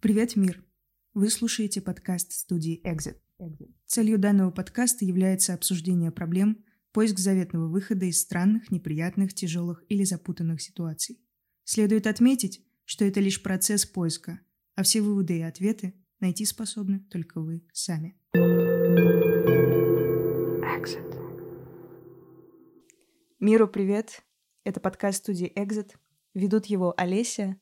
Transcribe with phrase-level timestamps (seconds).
[0.00, 0.64] Привет, мир!
[1.12, 3.18] Вы слушаете подкаст студии Exit.
[3.84, 10.62] Целью данного подкаста является обсуждение проблем, поиск заветного выхода из странных, неприятных, тяжелых или запутанных
[10.62, 11.20] ситуаций.
[11.64, 14.40] Следует отметить, что это лишь процесс поиска,
[14.74, 18.18] а все выводы и ответы найти способны только вы сами.
[20.64, 21.14] Exit.
[23.38, 24.22] Миру привет!
[24.64, 25.90] Это подкаст студии Exit.
[26.32, 27.60] Ведут его Олеся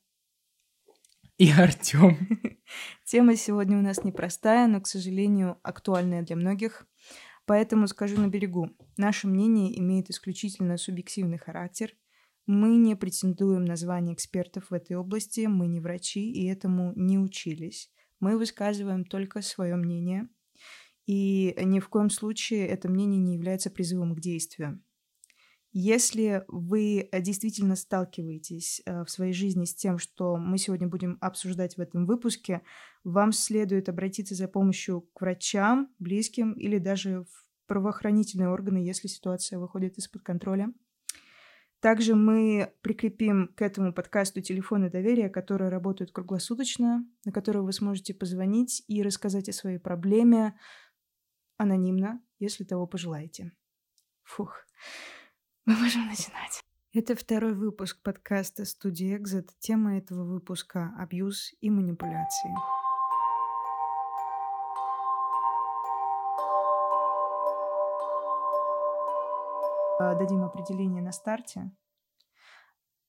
[1.39, 2.17] и Артем.
[3.05, 6.85] Тема сегодня у нас непростая, но, к сожалению, актуальная для многих.
[7.45, 8.69] Поэтому скажу на берегу.
[8.97, 11.93] Наше мнение имеет исключительно субъективный характер.
[12.45, 17.17] Мы не претендуем на звание экспертов в этой области, мы не врачи и этому не
[17.17, 17.89] учились.
[18.19, 20.27] Мы высказываем только свое мнение,
[21.05, 24.83] и ни в коем случае это мнение не является призывом к действию.
[25.71, 31.17] Если вы э, действительно сталкиваетесь э, в своей жизни с тем, что мы сегодня будем
[31.21, 32.63] обсуждать в этом выпуске,
[33.03, 39.59] вам следует обратиться за помощью к врачам, близким или даже в правоохранительные органы, если ситуация
[39.59, 40.73] выходит из-под контроля.
[41.81, 48.13] Также мы прикрепим к этому подкасту телефоны доверия, которые работают круглосуточно, на которые вы сможете
[48.15, 50.59] позвонить и рассказать о своей проблеме
[51.57, 53.53] анонимно, если того пожелаете.
[54.23, 54.65] Фух.
[55.69, 56.63] Мы можем начинать.
[56.93, 59.49] Это второй выпуск подкаста студии Exit.
[59.59, 62.49] Тема этого выпуска– абьюз и манипуляции.
[69.99, 71.69] А, дадим определение на старте.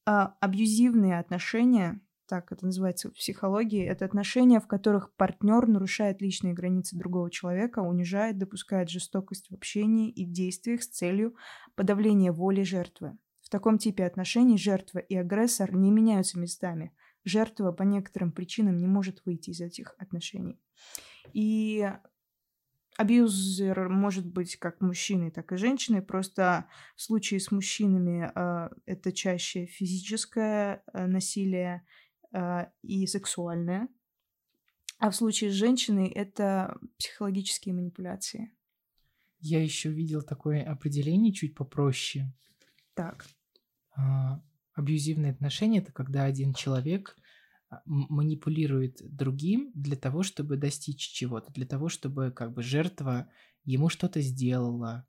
[0.04, 1.98] А, абьюзивные отношения
[2.30, 7.80] так это называется в психологии, это отношения, в которых партнер нарушает личные границы другого человека,
[7.80, 11.34] унижает, допускает жестокость в общении и действиях с целью
[11.74, 13.18] подавления воли жертвы.
[13.42, 16.92] В таком типе отношений жертва и агрессор не меняются местами.
[17.24, 20.60] Жертва по некоторым причинам не может выйти из этих отношений.
[21.32, 21.84] И
[22.96, 26.00] абьюзер может быть как мужчиной, так и женщиной.
[26.00, 31.84] Просто в случае с мужчинами э, это чаще физическое э, насилие
[32.82, 33.88] и сексуальное.
[34.98, 38.52] А в случае с женщиной это психологические манипуляции.
[39.40, 42.30] Я еще видел такое определение чуть попроще.
[42.94, 43.26] Так.
[43.96, 44.42] А,
[44.74, 47.16] абьюзивные отношения это когда один человек
[47.70, 53.30] а, манипулирует другим для того, чтобы достичь чего-то, для того, чтобы как бы жертва
[53.64, 55.06] ему что-то сделала.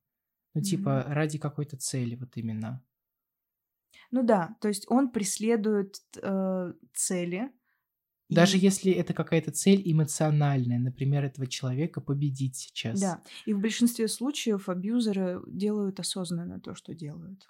[0.53, 1.13] Ну, типа, mm-hmm.
[1.13, 2.81] ради какой-то цели, вот именно.
[4.11, 7.51] Ну да, то есть он преследует э, цели.
[8.29, 8.59] Даже и...
[8.59, 12.99] если это какая-то цель эмоциональная, например, этого человека победить сейчас.
[12.99, 17.47] Да, и в большинстве случаев абьюзеры делают осознанно то, что делают.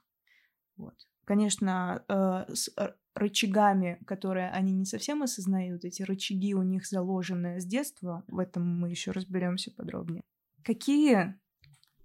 [0.78, 0.96] Вот.
[1.26, 2.70] Конечно, э, с
[3.14, 8.68] рычагами, которые они не совсем осознают, эти рычаги у них заложены с детства, в этом
[8.68, 10.24] мы еще разберемся подробнее.
[10.64, 11.40] Какие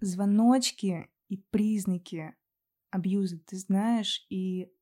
[0.01, 2.35] звоночки и признаки
[2.97, 4.73] абьюза ты знаешь и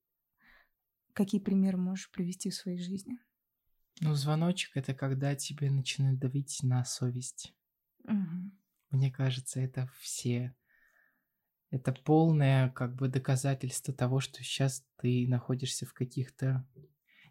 [1.13, 3.19] какие примеры можешь привести в своей жизни?
[4.01, 7.55] Ну, звоночек это когда тебе начинают давить на совесть.
[8.05, 8.53] Угу.
[8.91, 10.55] Мне кажется, это все.
[11.71, 16.65] Это полное как бы доказательство того, что сейчас ты находишься в каких-то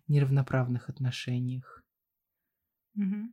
[0.08, 1.84] неравноправных отношениях.
[2.96, 3.32] Угу.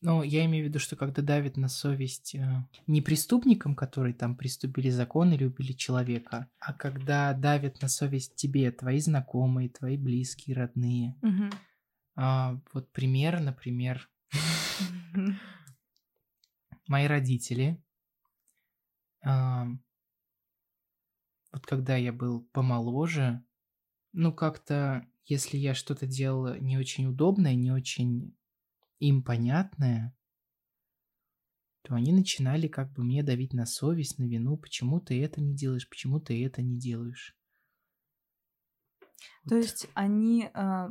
[0.00, 4.36] Ну, я имею в виду, что когда давит на совесть э, не преступникам, которые там
[4.36, 10.56] приступили закон или убили человека, а когда давит на совесть тебе, твои знакомые, твои близкие,
[10.56, 11.16] родные.
[11.22, 11.50] Угу.
[12.16, 14.10] А, вот пример, например,
[16.88, 17.82] мои родители.
[19.24, 19.66] А,
[21.52, 23.44] вот когда я был помоложе,
[24.12, 28.34] ну как-то, если я что-то делал не очень удобное, не очень
[29.00, 30.16] им понятное,
[31.82, 35.54] то они начинали как бы мне давить на совесть, на вину, почему ты это не
[35.54, 37.36] делаешь, почему ты это не делаешь.
[39.48, 39.64] То вот.
[39.64, 40.90] есть они а,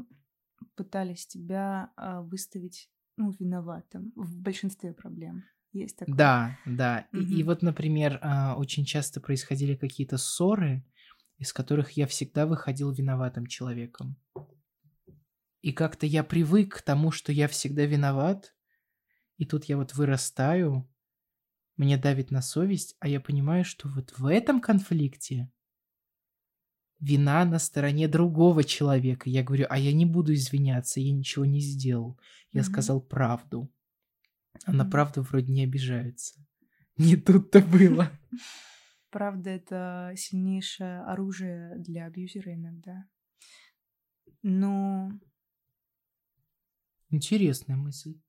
[0.76, 5.44] пытались тебя а, выставить ну, виноватым в большинстве проблем.
[5.72, 6.16] Есть такое.
[6.16, 7.08] Да, да.
[7.14, 7.22] Угу.
[7.22, 10.84] И, и вот, например, а, очень часто происходили какие-то ссоры,
[11.38, 14.18] из которых я всегда выходил виноватым человеком.
[15.62, 18.56] И как-то я привык к тому, что я всегда виноват,
[19.38, 20.90] и тут я вот вырастаю,
[21.76, 25.50] мне давит на совесть, а я понимаю, что вот в этом конфликте
[27.00, 29.30] вина на стороне другого человека.
[29.30, 32.20] Я говорю, а я не буду извиняться, я ничего не сделал.
[32.52, 32.64] Я mm-hmm.
[32.66, 33.72] сказал правду.
[34.66, 36.36] А на правду вроде не обижается.
[36.98, 38.12] Не тут-то было.
[39.10, 43.06] Правда, это сильнейшее оружие для абьюзера иногда.
[44.44, 45.10] Но
[47.10, 48.20] Интересная мысль.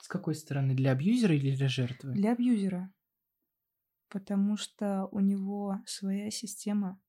[0.00, 0.74] С какой стороны?
[0.74, 2.12] Для абьюзера или для жертвы?
[2.14, 2.92] Для абьюзера.
[4.08, 7.00] Потому что у него своя система.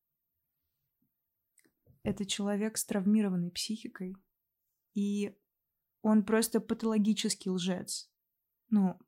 [2.04, 4.16] Это человек с травмированной психикой.
[4.94, 5.36] И
[6.02, 8.12] он просто патологический лжец.
[8.70, 9.00] Ну,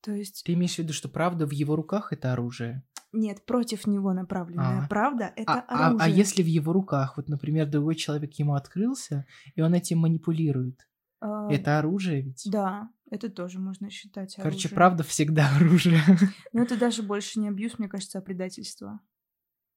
[0.00, 0.44] то есть...
[0.44, 2.86] Ты имеешь в виду, что правда в его руках это оружие?
[3.14, 4.88] Нет, против него направленная А.
[4.88, 6.04] правда— это А, а- оружие.
[6.04, 9.24] а если в его руках, вот, например, другой человек ему открылся,
[9.54, 10.88] и он этим манипулирует,
[11.20, 12.42] А, это оружие ведь?
[12.50, 14.74] Да, это тоже можно считать Короче, оружием.
[14.74, 16.00] правда всегда оружие.
[16.52, 19.00] Но это даже больше не абьюз, мне кажется, а предательство.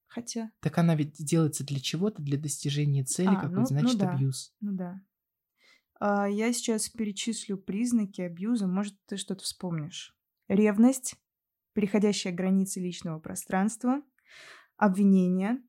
[0.07, 3.98] Хотя, Так она ведь делается для чего-то, для достижения цели А, какой-то, ну- ну значит,
[4.00, 4.12] да.
[4.13, 4.54] абьюз.
[4.62, 5.01] ну да.
[6.00, 10.16] А, я сейчас перечислю признаки абьюза, может, ты что-то вспомнишь.
[10.48, 11.16] Ревность,
[11.78, 14.02] переходящая границы личного пространства,
[14.78, 15.60] обвинение,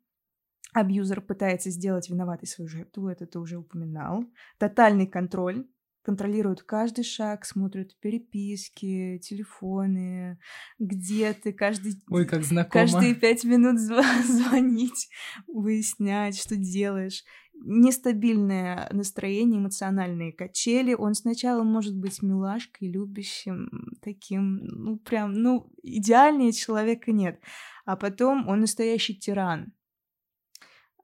[0.72, 4.24] абьюзер пытается сделать виноватой свою жертву, это ты уже упоминал,
[4.56, 5.68] тотальный контроль,
[6.00, 10.38] контролирует каждый шаг, смотрит переписки, телефоны,
[10.78, 12.72] где ты, каждый Ой, как знакомо.
[12.86, 15.10] каждые пять минут зв- звонить,
[15.46, 17.22] выяснять, что делаешь.
[17.60, 20.94] Нестабильное настроение, эмоциональные качели.
[20.94, 23.68] Он сначала может быть милашкой, любящим,
[24.00, 27.40] таким, ну, прям, ну, идеальнее человека нет.
[27.84, 29.72] А потом он настоящий тиран.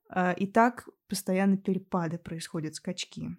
[0.09, 3.37] А, И так постоянно перепады происходят, скачки.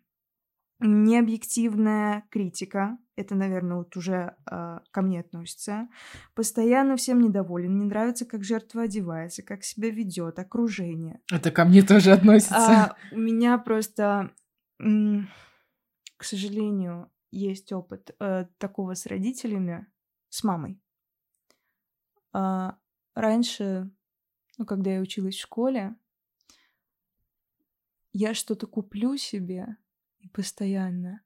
[0.80, 5.88] Необъективная критика, это, наверное, вот уже а, ко мне относится.
[6.34, 11.22] Постоянно всем недоволен, не нравится, как жертва одевается, как себя ведет, окружение.
[11.32, 12.56] Это ко мне тоже относится.
[12.56, 14.32] А, у меня просто,
[14.78, 19.88] к сожалению, есть опыт э, такого с родителями,
[20.30, 20.82] с мамой.
[22.32, 22.78] А,
[23.14, 23.92] раньше,
[24.58, 25.96] ну, когда я училась в школе,
[28.14, 29.78] я что-то куплю себе
[30.20, 31.25] и постоянно.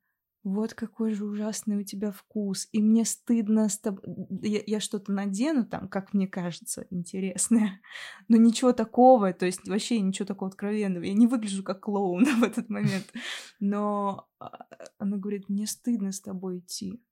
[0.50, 2.68] Вот какой же ужасный у тебя вкус.
[2.72, 4.04] И мне стыдно с тобой.
[4.42, 7.81] Я, я что-то надену там, как мне кажется, интересное.
[8.28, 11.04] Но ничего такого, то есть вообще ничего такого откровенного.
[11.04, 13.13] Я не выгляжу как клоун в этот момент.
[13.60, 14.66] Но а,
[14.98, 17.04] она говорит, мне стыдно с тобой идти.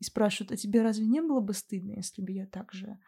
[0.00, 2.98] И спрашивают, а тебе разве не было бы стыдно, если бы я так же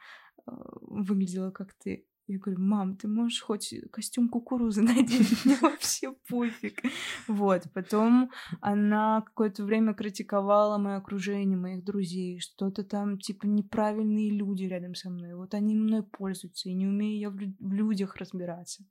[0.47, 0.53] э,
[0.83, 2.07] выглядела, как ты?
[2.27, 6.81] Я говорю, мам, ты можешь хоть костюм кукурузы надеть, мне вообще пофиг.
[7.29, 8.31] Вот, потом
[8.61, 15.11] она какое-то время критиковала мое окружение, моих друзей, что-то там, типа, неправильные люди рядом со
[15.11, 18.85] мной, вот они мной пользуются, и не умею я в, лю- в людях разбираться.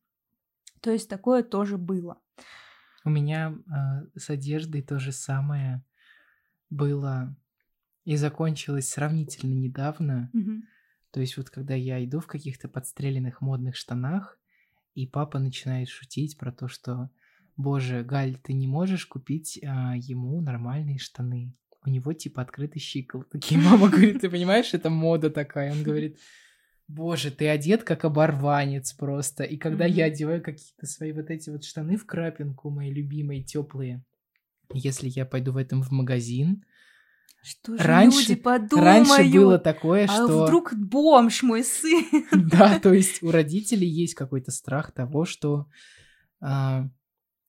[0.81, 2.21] То есть такое тоже было.
[3.05, 5.83] У меня э, с одеждой то же самое
[6.69, 7.35] было
[8.05, 10.29] и закончилось сравнительно недавно.
[10.33, 10.63] Мгм.
[11.13, 14.39] То есть вот когда я иду в каких-то подстреленных модных штанах,
[14.95, 17.11] и папа начинает шутить про то, что
[17.55, 21.53] «Боже, Галь, ты не можешь купить а, ему нормальные штаны?
[21.85, 23.53] У него типа открытый щиколотки».
[23.57, 25.71] Мама говорит, ты понимаешь, это мода такая.
[25.71, 26.17] Он говорит,
[26.87, 29.43] Боже, ты одет как оборванец просто.
[29.43, 34.03] И когда я одеваю какие-то свои вот эти вот штаны в крапинку, мои любимые, теплые,
[34.73, 36.65] если я пойду в этом в магазин,
[37.45, 39.09] Что же Раньше- люди подумают?
[39.09, 40.43] раньше было такое, а что...
[40.45, 42.05] вдруг бомж мой сын?
[42.31, 45.67] Да, то есть у родителей есть какой-то страх того, что
[46.39, 46.87] а,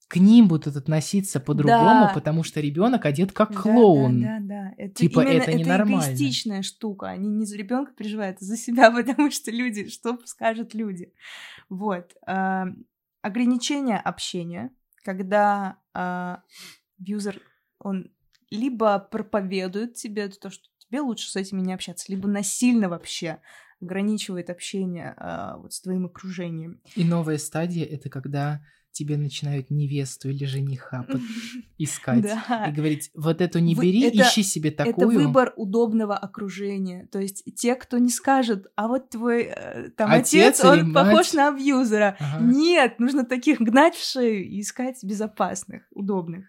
[0.08, 2.10] к ним будут относиться по-другому, Да.
[2.12, 4.20] потому что ребенок одет как Да, клоун.
[4.20, 4.74] Да, да, да.
[4.78, 6.02] Это Типа, это ненормально.
[6.06, 7.08] эгоистичная штука.
[7.10, 11.12] Они не за ребенка переживают, а за себя, потому что люди, что скажут люди.
[11.68, 12.12] Вот.
[12.26, 12.66] а,
[13.22, 14.70] ограничение общения,
[15.04, 16.42] когда а,
[17.00, 17.40] абьюзер,
[17.78, 18.10] он
[18.54, 23.40] либо проповедует тебе то, что тебе лучше с этими не общаться, либо насильно вообще
[23.80, 26.80] ограничивает общение а, вот с твоим окружением.
[26.96, 28.60] И новая стадия это когда
[28.92, 31.04] тебе начинают невесту или жениха
[31.78, 32.22] искать.
[32.22, 32.66] Да.
[32.68, 35.08] И говорить, вот эту не Вы- бери, это- ищи себе Это такую.
[35.18, 37.08] выбор удобного окружения.
[37.10, 41.12] То есть те, кто не скажет, а вот твой э, там Отец отец, он похож
[41.12, 41.34] мать.
[41.34, 42.16] на абьюзера.
[42.20, 42.44] Ага.
[42.44, 46.46] Нет, нужно таких гнать в шею и искать безопасных, удобных.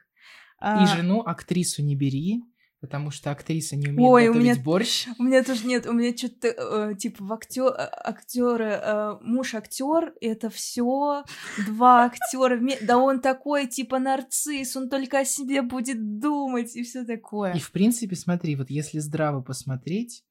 [0.58, 2.42] А, И жену, актрису не бери,
[2.82, 5.08] потому что актриса не умеет Ой, у готовить меня- борщ.
[5.18, 10.14] У меня тоже нет, у меня что-то э, типа в актер, актеры, э, муж актер,
[10.22, 11.24] это все
[11.68, 12.60] два актера.
[12.82, 17.54] Да он такой типа нарцисс, он только о себе будет думать и все такое.
[17.54, 20.24] И в принципе, смотри, вот если здраво посмотреть,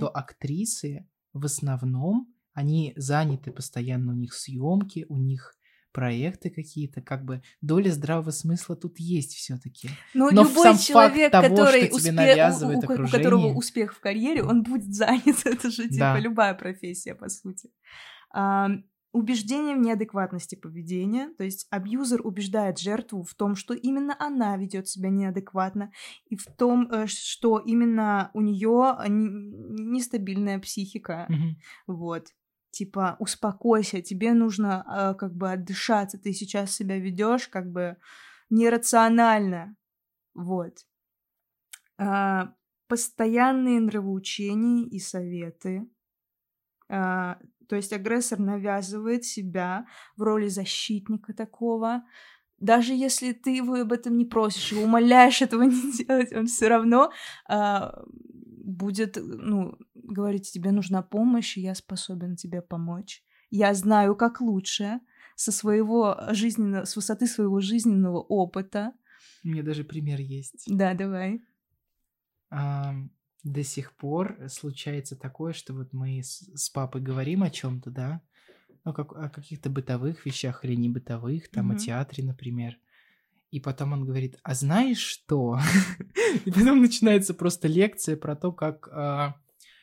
[0.00, 5.54] то актрисы в основном, они заняты постоянно, у них съемки, у них
[5.98, 9.90] проекты какие-то, как бы доля здравого смысла тут есть все-таки.
[10.14, 12.92] Но, Но любой сам факт человек, того, который что тебе успе- навязывает у, у- у
[12.94, 13.24] окружение.
[13.24, 15.36] которого успех в карьере, он будет занят.
[15.44, 16.20] Это же типа Да.
[16.20, 17.70] любая профессия, по сути.
[18.32, 18.68] А,
[19.12, 24.86] убеждение в неадекватности поведения, то есть абьюзер убеждает жертву в том, что именно она ведет
[24.86, 25.90] себя неадекватно,
[26.30, 31.26] и в том, э, что именно у нее нестабильная психика.
[31.28, 31.56] Мгм.
[31.86, 32.26] Вот.
[32.78, 37.96] Типа, успокойся, тебе нужно э, как бы отдышаться, ты сейчас себя ведешь как бы
[38.50, 39.74] нерационально.
[40.32, 40.86] Вот.
[41.98, 42.54] А,
[42.86, 45.90] постоянные нравоучения и советы.
[46.88, 49.84] А, то есть агрессор навязывает себя
[50.16, 52.04] в роли защитника такого.
[52.58, 56.68] Даже если ты его об этом не просишь и умоляешь этого не делать, он все
[56.68, 57.10] равно
[57.48, 58.04] а,
[58.68, 63.22] будет, ну, говорить, тебе нужна помощь, и я способен тебе помочь.
[63.50, 65.00] Я знаю, как лучше
[65.36, 68.92] со своего жизненного, с высоты своего жизненного опыта.
[69.44, 70.64] У меня даже пример есть.
[70.68, 71.40] Да, давай.
[72.50, 72.94] А,
[73.44, 78.22] до сих пор случается такое, что вот мы с, с папой говорим о чем-то, да,
[78.84, 81.72] ну, как, о каких-то бытовых вещах или не бытовых, там, Мгм.
[81.72, 82.78] о театре, например.
[83.50, 85.58] И потом он говорит, а знаешь что?
[86.44, 89.36] И потом начинается просто лекция про то, как а,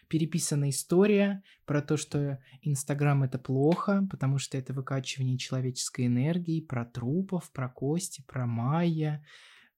[0.08, 6.86] переписана история, про то, что Инстаграм это плохо, потому что это выкачивание человеческой энергии, про
[6.86, 9.26] трупов, про кости, про майя,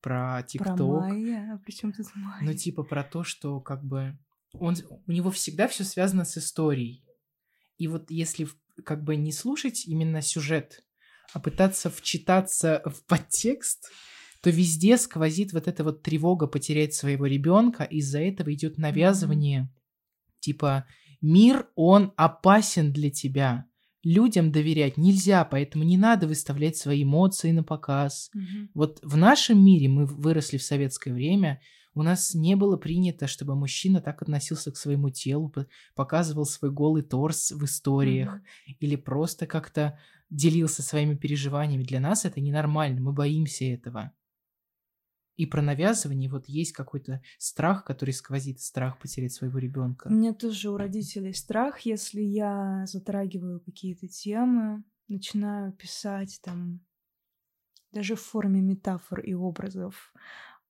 [0.01, 1.01] про Про ТикТок.
[1.01, 1.53] Майя.
[1.53, 2.41] А при чем тут Майя?
[2.41, 4.17] Ну, типа про то, что как бы
[4.53, 4.75] он,
[5.05, 7.03] у него всегда все связано с историей.
[7.77, 8.47] И вот если
[8.83, 10.83] как бы не слушать именно сюжет,
[11.33, 13.89] а пытаться вчитаться в подтекст,
[14.41, 19.69] то везде сквозит вот эта вот тревога потерять своего ребенка, из-за этого идет навязывание,
[20.39, 20.85] типа
[21.21, 23.65] мир, он опасен для тебя.
[24.03, 28.29] Людям доверять нельзя, поэтому не надо выставлять свои эмоции на показ.
[28.33, 28.69] Мгм.
[28.73, 31.59] Вот в нашем мире мы выросли в советское время,
[31.93, 35.51] у нас не было принято, чтобы мужчина так относился к своему телу,
[35.95, 38.43] показывал свой голый торс в историях Мгм.
[38.79, 39.97] или просто как-то
[40.29, 41.83] делился своими переживаниями.
[41.83, 44.13] Для нас это ненормально, мы боимся этого.
[45.35, 49.59] И про навязывание вот есть какой-то страх, который сквозит, страх потерять своего
[50.09, 50.13] У ребенка.
[50.13, 56.81] меня тоже у родителей страх, если я затрагиваю какие-то темы, начинаю писать там
[57.91, 60.13] даже в форме метафор и образов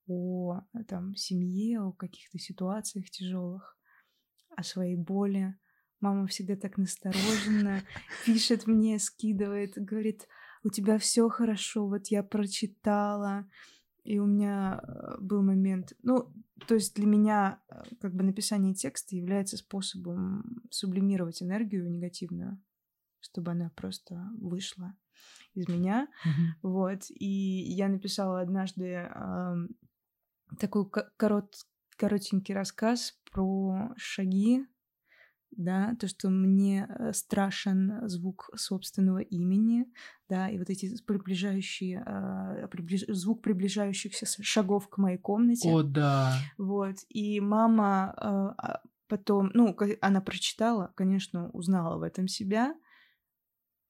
[0.07, 3.77] о там семье, о каких-то ситуациях тяжелых,
[4.55, 5.55] о своей боли.
[5.99, 7.81] Мама всегда так настороженно
[8.25, 10.27] пишет мне, скидывает, говорит,
[10.63, 13.49] у тебя все хорошо, вот я прочитала.
[14.03, 16.31] И у меня э, был момент, ну,
[16.65, 22.57] то есть для меня э, как бы написание текста является способом сублимировать энергию негативную,
[23.19, 24.95] чтобы она просто вышла
[25.55, 26.07] из меня.
[26.23, 26.55] Мгм.
[26.61, 27.01] Вот.
[27.09, 29.67] И я написала однажды ам,
[30.57, 31.53] такой ко- корот,
[31.97, 34.65] коротенький рассказ про шаги,
[35.51, 39.85] да, то, что мне э, страшен звук собственного имени,
[40.29, 45.69] да, и вот эти приближающие, а, приближ- звук приближающихся шагов к моей комнате.
[45.69, 46.33] О, да.
[46.57, 46.97] Вот.
[47.09, 52.75] И мама а, а, потом, ну, она прочитала, конечно, узнала в этом себя.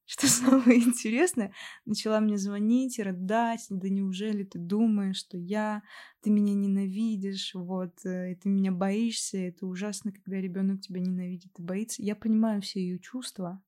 [0.08, 1.54] Что самое интересное,
[1.86, 5.84] начала мне звонить, рыдать, да неужели ты думаешь, что я,
[6.22, 11.60] ты меня ненавидишь, вот, э, и ты меня боишься, это ужасно, когда ребенок тебя ненавидит
[11.60, 12.02] и боится.
[12.02, 13.62] Я понимаю все ее чувства.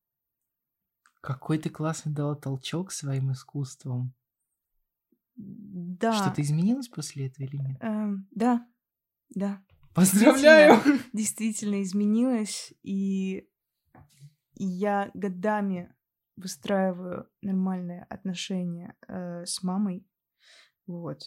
[1.19, 4.13] Какой ты классный дала толчок своим искусством.
[5.35, 6.13] Да.
[6.13, 7.77] Что-то изменилось после этого или нет?
[7.81, 8.65] эм, да,
[9.29, 9.61] да.
[9.93, 10.81] Поздравляю!
[11.11, 13.45] действительно изменилась, и
[14.55, 15.93] и я годами
[16.39, 20.05] выстраиваю нормальные отношения э, с мамой,
[20.87, 21.21] вот.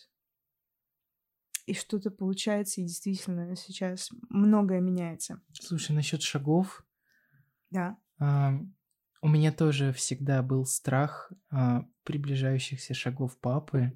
[1.67, 5.41] И что-то получается, и действительно сейчас многое меняется.
[5.53, 6.85] Слушай, насчет шагов,
[7.71, 7.97] Да.
[8.19, 8.59] а,
[9.21, 13.93] у меня тоже всегда был страх а, приближающихся шагов папы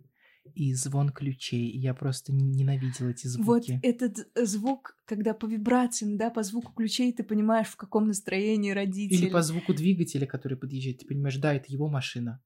[0.54, 1.70] и звон ключей.
[1.76, 3.80] Я просто ненавидела эти Вот звуки.
[3.82, 8.70] этот э, звук, когда по вибрациям, да, по звуку ключей ты понимаешь, в каком настроении
[8.70, 9.16] родители.
[9.24, 12.42] Или по звуку двигателя, который подъезжает, ты понимаешь, да, это его машина.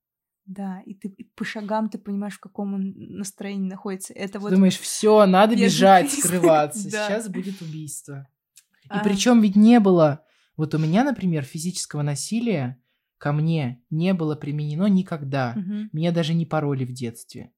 [0.47, 4.13] Да, и ты и по шагам ты понимаешь, в каком он настроении находится.
[4.15, 6.85] Это Ты вот думаешь, все, надо бежать, скрываться.
[6.91, 7.09] да.
[7.09, 8.27] Сейчас будет убийство.
[8.85, 9.05] И А.
[9.05, 10.25] причем ведь не было.
[10.57, 12.83] Вот у меня, например, физического насилия
[13.19, 15.53] ко мне не было применено никогда.
[15.55, 15.91] Мгм.
[15.93, 17.53] Меня даже не пороли в детстве.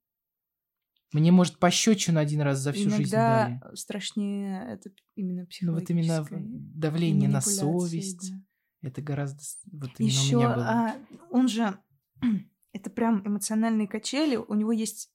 [1.12, 3.74] Мне, может, пощечину один раз за всю жизнь Иногда дали.
[3.76, 6.40] страшнее это именно Ну вот именно психологическое.
[6.74, 8.30] давление на совесть.
[8.30, 8.88] да.
[8.88, 9.40] Это гораздо...
[9.72, 10.64] Вот именно Еще у меня было.
[10.68, 10.96] а,
[11.30, 11.78] он же
[12.72, 14.36] это прям эмоциональные качели.
[14.36, 15.10] У него есть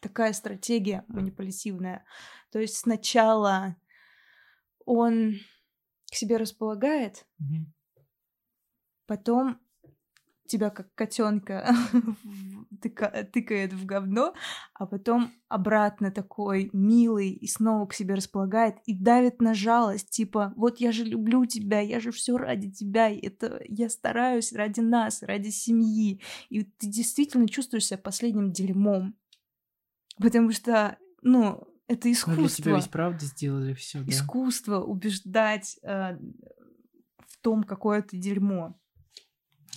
[0.00, 2.04] такая стратегия манипулятивная.
[2.52, 3.76] То есть сначала
[4.84, 5.34] он
[6.10, 7.26] к себе располагает,
[9.06, 9.58] потом
[10.46, 11.74] тебя как котенка
[12.82, 14.34] тыка, тыкает в говно,
[14.74, 20.52] а потом обратно такой милый и снова к себе располагает и давит на жалость, типа,
[20.56, 25.22] вот я же люблю тебя, я же все ради тебя, это я стараюсь ради нас,
[25.22, 29.16] ради семьи, и ты действительно чувствуешь себя последним дерьмом,
[30.18, 32.40] потому что, ну, это искусство.
[32.40, 34.10] Мы для тебя ведь правда сделали все, да?
[34.10, 36.16] Искусство убеждать э,
[37.26, 38.78] в том, какое ты дерьмо.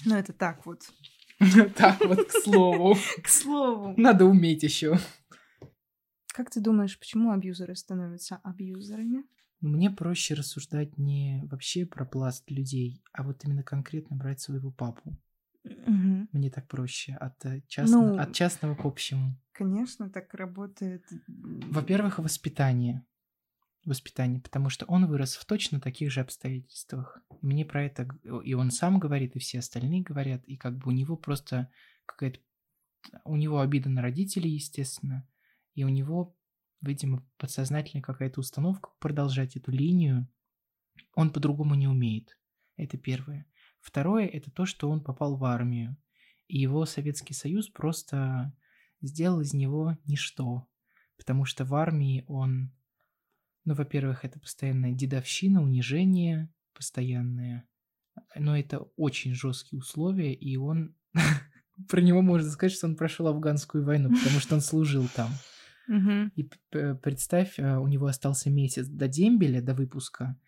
[0.05, 0.81] Ну, это так вот.
[1.75, 2.95] Так вот, к слову.
[3.23, 3.93] К слову.
[3.97, 4.97] Надо уметь еще.
[6.33, 9.23] Как ты думаешь, почему абьюзеры становятся абьюзерами?
[9.61, 14.71] Ну, мне проще рассуждать не вообще про пласт людей, а вот именно конкретно брать своего
[14.71, 15.17] папу.
[15.63, 16.27] Угу.
[16.31, 19.35] Мне так проще от, э, частно, ну, от частного к общему.
[19.51, 21.03] Конечно, так работает.
[21.27, 23.03] Во-первых, воспитание
[23.87, 27.19] воспитании, потому что он вырос в точно таких же обстоятельствах.
[27.41, 28.07] Мне про это
[28.43, 31.71] и он сам говорит, и все остальные говорят, и как бы у него просто
[32.05, 32.39] какая-то...
[33.23, 35.27] У него обида на родителей, естественно,
[35.75, 36.35] и у него,
[36.81, 40.27] видимо, подсознательная какая-то установка продолжать эту линию.
[41.15, 42.37] Он по-другому не умеет.
[42.75, 43.45] Это первое.
[43.79, 45.95] Второе– это то, что он попал в армию,
[46.47, 48.53] и его Советский Союз просто
[49.01, 50.67] сделал из него ничто,
[51.17, 52.71] потому что в армии он
[53.67, 57.67] ну, во-первых, это постоянная дедовщина, унижение постоянное.
[58.33, 60.95] Но это очень жесткие условия, и он...
[61.89, 65.31] Про него можно сказать, что он прошел афганскую войну, потому что он служил там.
[66.35, 66.49] И
[67.03, 70.39] представь, а, у него остался месяц до дембеля, до выпуска,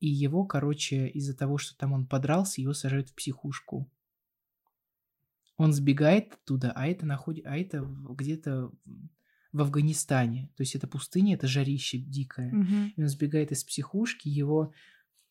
[0.00, 3.90] и его, короче, из-за того, что там он подрался, его сажают в психушку.
[5.58, 8.72] Он сбегает оттуда, а это находит, а это где-то
[9.52, 10.50] в Афганистане.
[10.56, 12.52] То есть это пустыня, это жарище дикое.
[12.52, 12.92] Угу.
[12.96, 14.72] И он сбегает из психушки, его...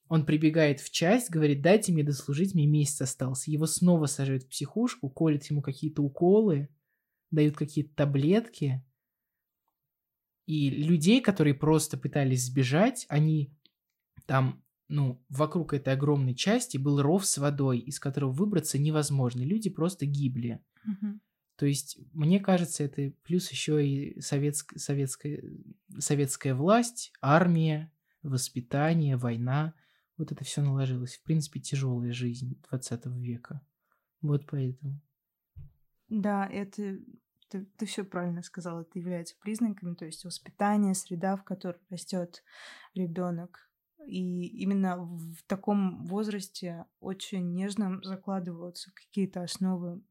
[0.07, 3.49] Он прибегает в часть, говорит, дайте мне дослужить, мне месяц остался.
[3.49, 6.69] Его снова сажают в психушку, колят ему какие-то уколы,
[7.31, 8.85] дают какие-то таблетки.
[10.45, 13.51] И людей, которые просто пытались сбежать, они
[14.27, 19.41] там, ну, вокруг этой огромной части был ров с водой, из которого выбраться невозможно.
[19.41, 20.59] Люди просто гибли.
[20.85, 21.19] Угу.
[21.57, 25.41] То есть, мне кажется, это плюс еще и советск, советская,
[25.97, 27.91] советская власть, армия,
[28.23, 29.73] воспитание, война.
[30.17, 31.15] Вот это все наложилось.
[31.15, 33.61] В принципе, тяжелая жизнь 20 века.
[34.21, 35.01] Вот поэтому.
[36.09, 36.99] Да, это
[37.49, 42.43] ты, ты все правильно сказала, это является признаками, то есть воспитание, среда, в которой растет
[42.93, 43.69] ребенок.
[44.07, 50.01] И именно в таком возрасте очень нежно закладываются какие-то основы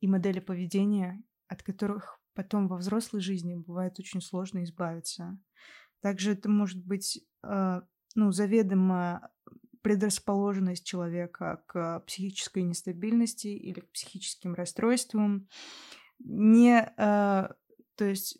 [0.00, 5.38] и модели поведения, от которых потом во взрослой жизни бывает очень сложно избавиться.
[6.00, 7.80] Также это может быть э,
[8.14, 9.30] ну, заведомо
[9.82, 15.48] предрасположенность человека к психической нестабильности или к психическим расстройствам.
[16.18, 17.48] Не, э,
[17.96, 18.38] то есть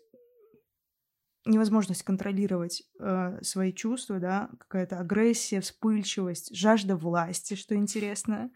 [1.46, 8.50] невозможность контролировать э, свои чувства, да, какая-то агрессия, вспыльчивость, жажда власти, что интересно,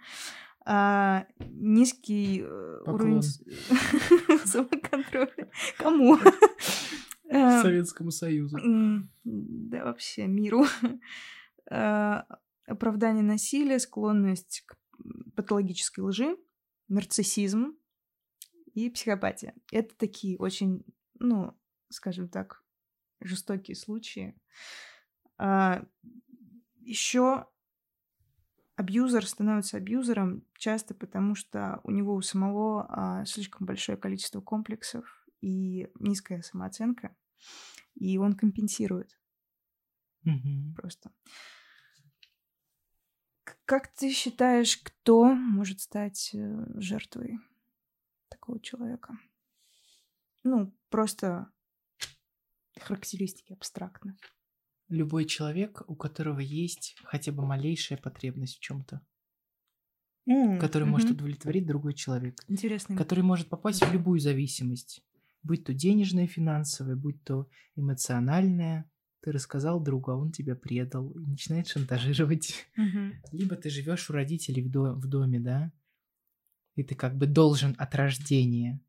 [0.64, 2.94] а, низкий э, Поклон.
[2.94, 3.22] уровень
[4.44, 5.50] самоконтроля.
[5.79, 6.18] Кому?
[7.27, 8.59] Э, Советскому Союзу.
[9.24, 10.64] Да, вообще миру.
[11.70, 12.27] А,
[12.66, 14.77] оправдание насилия, склонность к
[15.35, 16.37] патологической лжи,
[16.88, 17.74] нарциссизм
[18.74, 19.55] и психопатия.
[19.72, 20.85] Это такие очень,
[21.18, 22.62] ну, скажем так,
[23.20, 24.38] жестокие случаи.
[25.38, 25.87] А,
[26.81, 27.46] еще
[28.76, 35.04] абьюзер становится абьюзером часто потому, что у него у самого а, слишком большое количество комплексов
[35.40, 37.16] и низкая самооценка,
[37.94, 39.18] и он компенсирует.
[40.26, 40.74] Mm-hmm.
[40.76, 41.12] Просто.
[43.66, 47.38] Как ты считаешь, кто может стать э, жертвой
[48.28, 49.16] такого человека?
[50.42, 51.50] Ну, просто
[52.78, 54.16] характеристики абстрактно
[54.88, 59.01] любой человек, у которого есть хотя бы малейшая потребность в чем-то.
[60.29, 60.90] Mm, который mm-hmm.
[60.90, 62.42] может удовлетворить другой человек.
[62.49, 62.97] Интересно.
[62.97, 65.03] Который может попасть в любую зависимость.
[65.42, 68.90] Будь то денежная, финансовая, будь то эмоциональная.
[69.20, 72.66] Ты рассказал другу, а он тебя предал и начинает шантажировать.
[72.79, 73.12] Mm-hmm.
[73.33, 75.73] Либо ты живешь у родителей в, до- в доме, да,
[76.75, 78.81] и ты как бы должен от рождения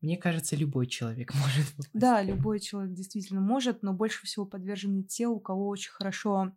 [0.00, 1.90] мне кажется, любой человек может попасть.
[1.92, 6.52] Да, любой человек действительно может, но больше всего подвержены те, у кого очень хорошо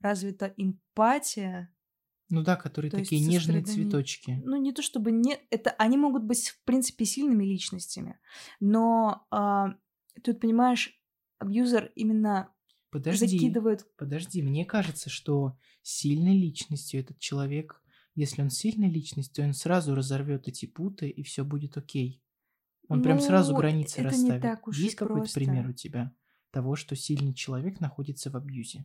[0.00, 1.72] развита эмпатия.
[2.30, 4.42] Ну да, которые то такие нежные цветочки.
[4.44, 8.18] Ну не то чтобы не, это они могут быть в принципе сильными личностями,
[8.60, 9.76] но а,
[10.22, 10.98] тут понимаешь,
[11.38, 12.50] абьюзер именно
[12.90, 13.86] подожди, закидывает.
[13.96, 17.82] Подожди, мне кажется, что сильной личностью этот человек
[18.14, 22.22] если он сильная личность, то он сразу разорвет эти путы, и все будет окей.
[22.88, 24.42] Он прям сразу Ну, границы это не расставит.
[24.42, 26.12] так уж Есть какой-то пример у тебя
[26.50, 28.84] того, что сильный человек находится в абьюзе?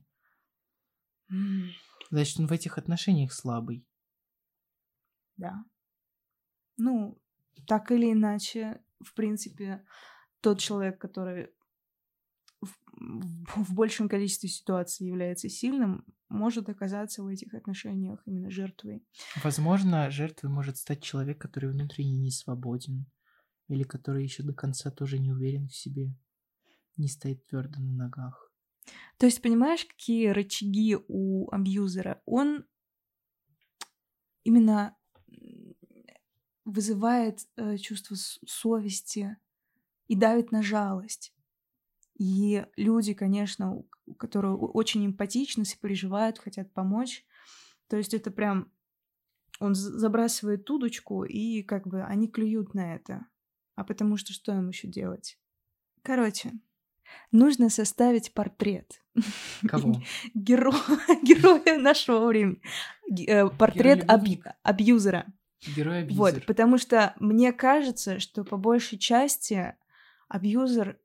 [2.10, 3.86] Значит, он в этих отношениях слабый.
[5.38, 5.64] Да.
[6.78, 7.18] Ну,
[7.68, 9.86] так или иначе, в принципе,
[10.42, 11.50] тот человек, который
[12.62, 19.04] в, в- в большем количестве ситуаций является сильным, может оказаться в этих отношениях именно жертвой.
[19.44, 23.06] Возможно, жертвой может стать человек, который внутренне не свободен,
[23.70, 26.14] или который еще до конца тоже не уверен в себе,
[26.98, 28.52] не стоит твердо на ногах.
[29.18, 32.22] То есть, понимаешь, какие рычаги у абьюзера?
[32.26, 32.66] Он
[34.44, 34.98] именно
[36.66, 39.38] вызывает э, чувство совести
[40.08, 41.34] и давит на жалость.
[42.18, 43.84] И люди, конечно,
[44.18, 47.26] которые очень эмпатичны, сопереживают, хотят помочь.
[47.88, 48.72] То есть это прям
[49.60, 53.26] он забрасывает удочку, и как бы они клюют на это.
[53.80, 55.39] А потому что что им еще делать?
[56.02, 56.52] Короче,
[57.32, 59.02] нужно составить портрет
[59.65, 60.02] Кого?
[60.34, 60.74] геро...
[61.24, 62.62] героя нашего времени.
[63.26, 65.28] Э, Портрет аб- абьюзера.
[65.65, 66.18] Герой абьюзер.
[66.18, 69.78] Вот, потому что мне кажется, что по большей части
[70.28, 71.00] абьюзер,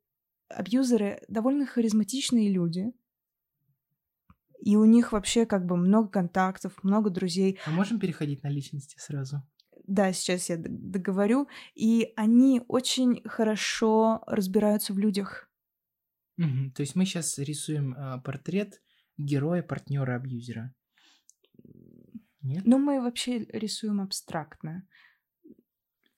[0.48, 2.92] абьюзеры довольно харизматичные люди,
[4.58, 7.60] и у них вообще как бы много контактов, много друзей.
[7.66, 9.46] А можем переходить на личности сразу?
[9.86, 11.48] Да, сейчас я договорю.
[11.74, 15.50] И они очень хорошо разбираются в людях.
[16.36, 16.72] Мгм.
[16.72, 18.82] То есть мы сейчас рисуем а, портрет
[19.16, 20.74] героя партнера абьюзера.
[22.42, 22.66] Нет?
[22.66, 24.86] Но мы вообще рисуем абстрактно.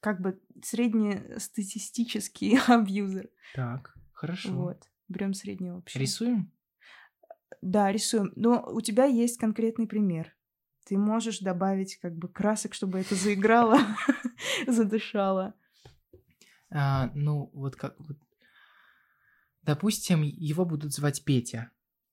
[0.00, 3.28] Как бы среднестатистический абьюзер.
[3.54, 4.52] Так, хорошо.
[4.52, 4.88] Вот.
[5.08, 5.98] Берем среднего вообще.
[5.98, 6.52] Рисуем?
[7.62, 8.32] Да, рисуем.
[8.36, 10.35] Но у тебя есть конкретный пример.
[10.86, 13.80] Ты можешь добавить как бы красок, чтобы это заиграло,
[14.68, 15.54] задышало.
[16.70, 17.98] А, ну, вот как...
[17.98, 18.16] вот.
[19.62, 21.72] Допустим, его будут звать Петя.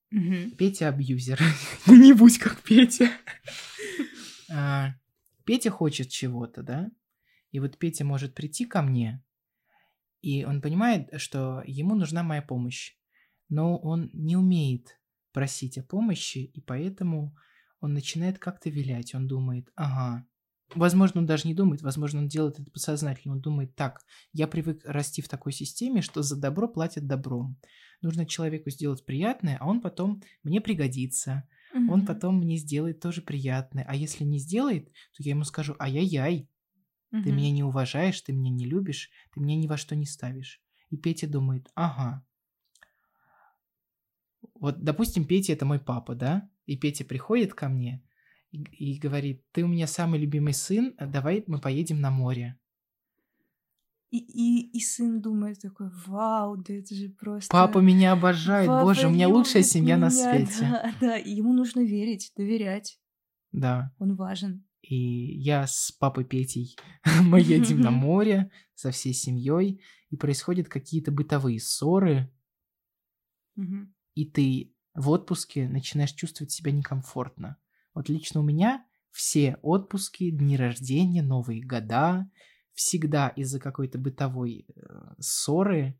[0.09, 1.39] Петя абьюзер.
[1.85, 3.09] Ну, не будь как Петя.
[4.55, 4.93] А,
[5.45, 6.91] Петя хочет чего-то, да?
[7.51, 9.23] И вот Петя может прийти ко мне,
[10.21, 12.95] и он понимает, что ему нужна моя помощь.
[13.49, 14.99] Но он не умеет
[15.31, 17.35] просить о помощи, и поэтому
[17.83, 19.13] он начинает как-то вилять.
[19.13, 20.25] Он думает, ага.
[20.73, 23.33] Возможно, он даже не думает, возможно, он делает это подсознательно.
[23.35, 27.57] Он думает, так, я привык расти в такой системе, что за добро платят добром.
[28.01, 31.43] Нужно человеку сделать приятное, а он потом мне пригодится.
[31.85, 32.05] Он Мгм.
[32.05, 33.85] потом мне сделает тоже приятное.
[33.87, 36.49] А если не сделает, то я ему скажу, ай-яй-яй,
[37.21, 37.33] ты Мгм.
[37.33, 40.61] меня не уважаешь, ты меня не любишь, ты меня ни во что не ставишь.
[40.89, 42.25] И Петя думает, ага.
[44.55, 46.49] Вот, допустим, Петя это мой папа, да?
[46.65, 48.03] И Петя приходит ко мне
[48.51, 52.57] и, и говорит, ты у меня самый любимый сын, а давай мы поедем на море.
[54.11, 57.49] И, и, и сын думает такой, вау, да это же просто...
[57.49, 60.45] Папа меня обожает, папа боже, у меня лучшая семья на меня».
[60.45, 60.67] свете.
[60.69, 62.99] Да, да, ему нужно верить, доверять.
[63.51, 63.91] Да.
[63.97, 64.65] Он важен.
[64.83, 64.95] И
[65.39, 66.75] я с папой Петей
[67.23, 72.31] мы едем на море со всей семьей, и происходят какие-то бытовые ссоры,
[74.13, 77.57] и ты в отпуске начинаешь чувствовать себя некомфортно.
[77.93, 82.29] Вот лично у меня все отпуски, дни рождения, Новые года,
[82.73, 85.97] всегда из-за какой-то бытовой э, ссоры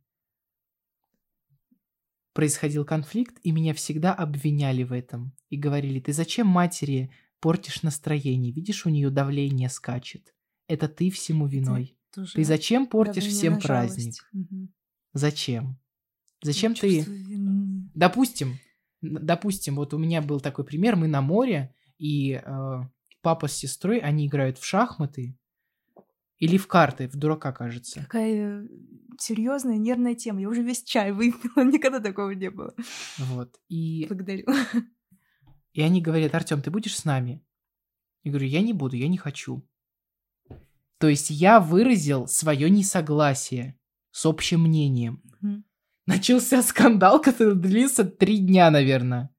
[2.34, 5.34] происходил конфликт, и меня всегда обвиняли в этом.
[5.50, 8.52] И говорили, ты зачем матери портишь настроение?
[8.52, 10.34] Видишь, у нее давление скачет.
[10.68, 11.96] Это ты всему виной.
[12.12, 14.16] Тоже Ты зачем портишь всем праздник?
[14.34, 14.74] Мгм.
[15.14, 15.80] Зачем?
[16.42, 16.98] Зачем ты...
[16.98, 17.90] Чувство вины.
[17.94, 18.60] Допустим,
[19.04, 22.82] допустим, вот у меня был такой пример, мы на море, и э,
[23.22, 25.38] папа с сестрой, они играют в шахматы
[26.40, 28.02] или в карты, в дурака, кажется.
[28.02, 28.68] Какая
[29.20, 30.42] серьезная нервная тема.
[30.42, 32.74] Я уже весь чай выпила, никогда такого не было.
[33.18, 33.56] Вот.
[33.70, 34.46] И, Благодарю.
[35.74, 37.46] и они говорят, Артем, ты будешь с нами?
[38.24, 39.68] Я говорю, я не буду, я не хочу.
[40.98, 43.78] То есть я выразил свое несогласие
[44.12, 45.22] с общим мнением.
[45.42, 45.66] Мгм.
[46.06, 49.34] Начался скандал, который длился три дня, наверное.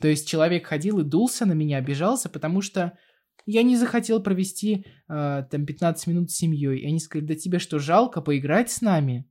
[0.00, 2.98] То есть человек ходил и дулся на меня, обижался, потому что
[3.46, 6.80] я не захотел провести э, там 15 минут с семьей.
[6.80, 9.30] И они сказали, да тебе что, жалко поиграть с нами?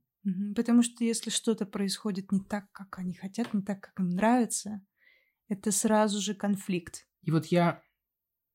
[0.54, 4.80] Потому что если что-то происходит не так, как они хотят, не так, как им нравится,
[5.48, 7.06] это сразу же конфликт.
[7.22, 7.82] И вот я,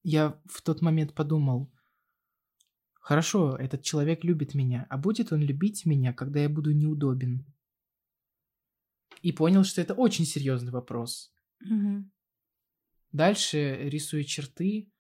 [0.04, 1.72] я в тот момент подумал,
[3.00, 7.46] хорошо, этот человек любит меня, а будет он любить меня, когда я буду неудобен?
[9.22, 11.34] И понял, что это очень серьезный вопрос.
[11.60, 12.12] Мгм.
[13.12, 14.92] Дальше рисую черты.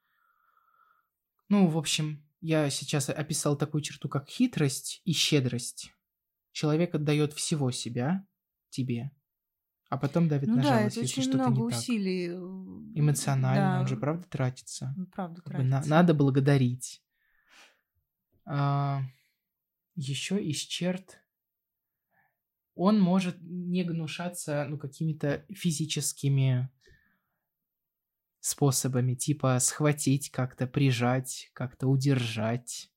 [1.49, 5.91] Ну, в общем, я сейчас описал такую черту, как хитрость и щедрость.
[6.51, 8.25] Человек отдает всего себя
[8.69, 9.11] тебе,
[9.89, 11.79] а потом давит Ну на да, жалость, это если очень что-то много не так.
[11.79, 12.27] усилий.
[12.29, 14.93] э, Эмоционально, да, он же правда тратится.
[14.97, 15.89] он правда Как бы на- тратится.
[15.89, 17.03] надо благодарить.
[19.95, 21.19] еще из черт
[22.77, 26.69] он может не гнушаться ну, какими-то физическими
[28.39, 32.91] способами, типа схватить как-то, прижать, как-то удержать.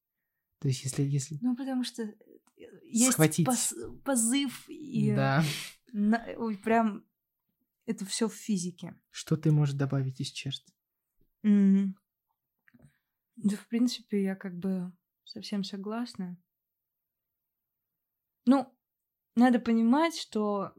[0.60, 2.14] То есть, если, если Ну, потому что э,
[2.84, 3.48] есть Схватить.
[3.48, 5.42] пос- позыв и да,
[5.92, 7.04] на- ой, прям
[7.86, 8.94] это все в физике.
[9.10, 10.62] что ты можешь добавить из черт?
[11.42, 11.96] М.
[13.36, 14.92] Да, в принципе, я как бы
[15.24, 16.36] совсем согласна.
[18.46, 18.72] Ну,
[19.40, 20.72] надо понимать, что,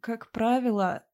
[0.00, 1.06] как правило,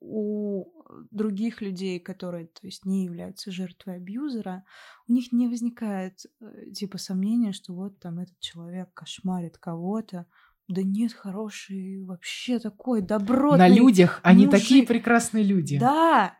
[0.00, 0.66] у
[1.10, 4.64] других людей, которые, то есть, не являются жертвой абьюзера,
[5.08, 10.26] у них не возникает э, типа сомнения, что вот там этот человек кошмарит кого-то.
[10.68, 13.58] Да нет, хороший, вообще такой добротный.
[13.58, 14.60] На людях они мужик.
[14.60, 15.78] такие прекрасные люди.
[15.78, 16.38] Да,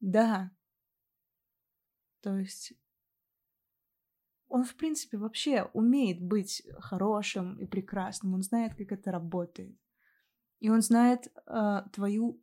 [0.00, 0.50] да.
[2.22, 2.72] То есть
[4.56, 8.34] он, в принципе, вообще умеет быть хорошим и прекрасным.
[8.34, 9.76] Он знает, как это работает.
[10.60, 12.40] И он знает э, твою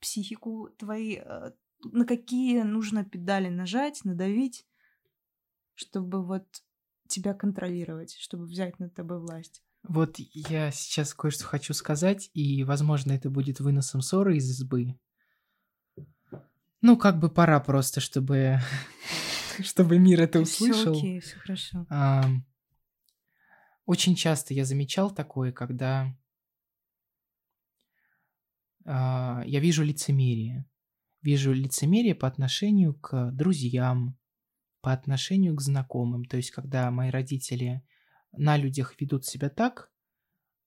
[0.00, 1.50] психику, твои, э,
[1.92, 4.64] на какие нужно педали нажать, надавить,
[5.74, 6.46] чтобы вот
[7.08, 9.64] тебя контролировать, чтобы взять над тобой власть.
[9.82, 14.96] Вот я сейчас кое-что хочу сказать, и, возможно, это будет выносом ссоры из избы.
[16.80, 18.60] Ну, как бы пора просто, чтобы,
[19.62, 20.96] чтобы мир это Все услышал.
[20.96, 21.86] окей, все хорошо.
[21.90, 22.24] А,
[23.86, 26.16] Очень часто я замечал такое, когда
[28.84, 30.66] а, я вижу лицемерие.
[31.22, 34.18] Вижу лицемерие по отношению к друзьям,
[34.80, 36.24] по отношению к знакомым.
[36.24, 37.82] То есть, когда мои родители
[38.32, 39.90] на людях ведут себя так,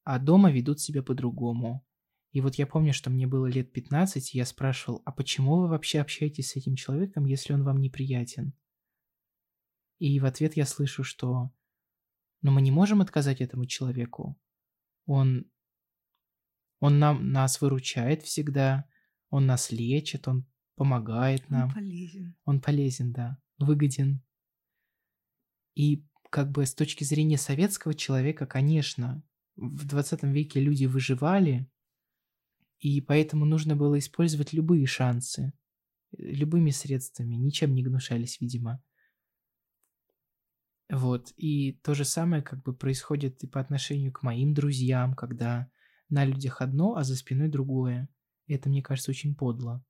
[0.03, 1.85] а дома ведут себя по-другому.
[2.31, 5.67] И вот я помню, что мне было лет 15, и я спрашивал, а почему вы
[5.67, 8.53] вообще общаетесь с этим человеком, если он вам неприятен?
[9.99, 11.51] И в ответ я слышу, что
[12.43, 14.37] но мы не можем отказать этому человеку.
[15.05, 15.49] Он,
[16.79, 18.85] он нам, нас выручает всегда,
[19.29, 21.73] он нас лечит, он помогает Он нам.
[21.73, 22.35] полезен.
[22.43, 24.21] Он полезен, да, выгоден.
[25.73, 29.23] И как бы с точки зрения советского человека, конечно,
[29.55, 31.69] в 20 веке люди выживали,
[32.79, 35.53] и поэтому нужно было использовать любые шансы,
[36.11, 38.83] э, любыми средствами, ничем не гнушались, видимо.
[40.93, 45.71] Вот, и то же самое как бы происходит и по отношению к моим друзьям, когда
[46.07, 48.07] на людях одно, а за спиной другое.
[48.45, 49.83] И это, мне кажется, очень подло.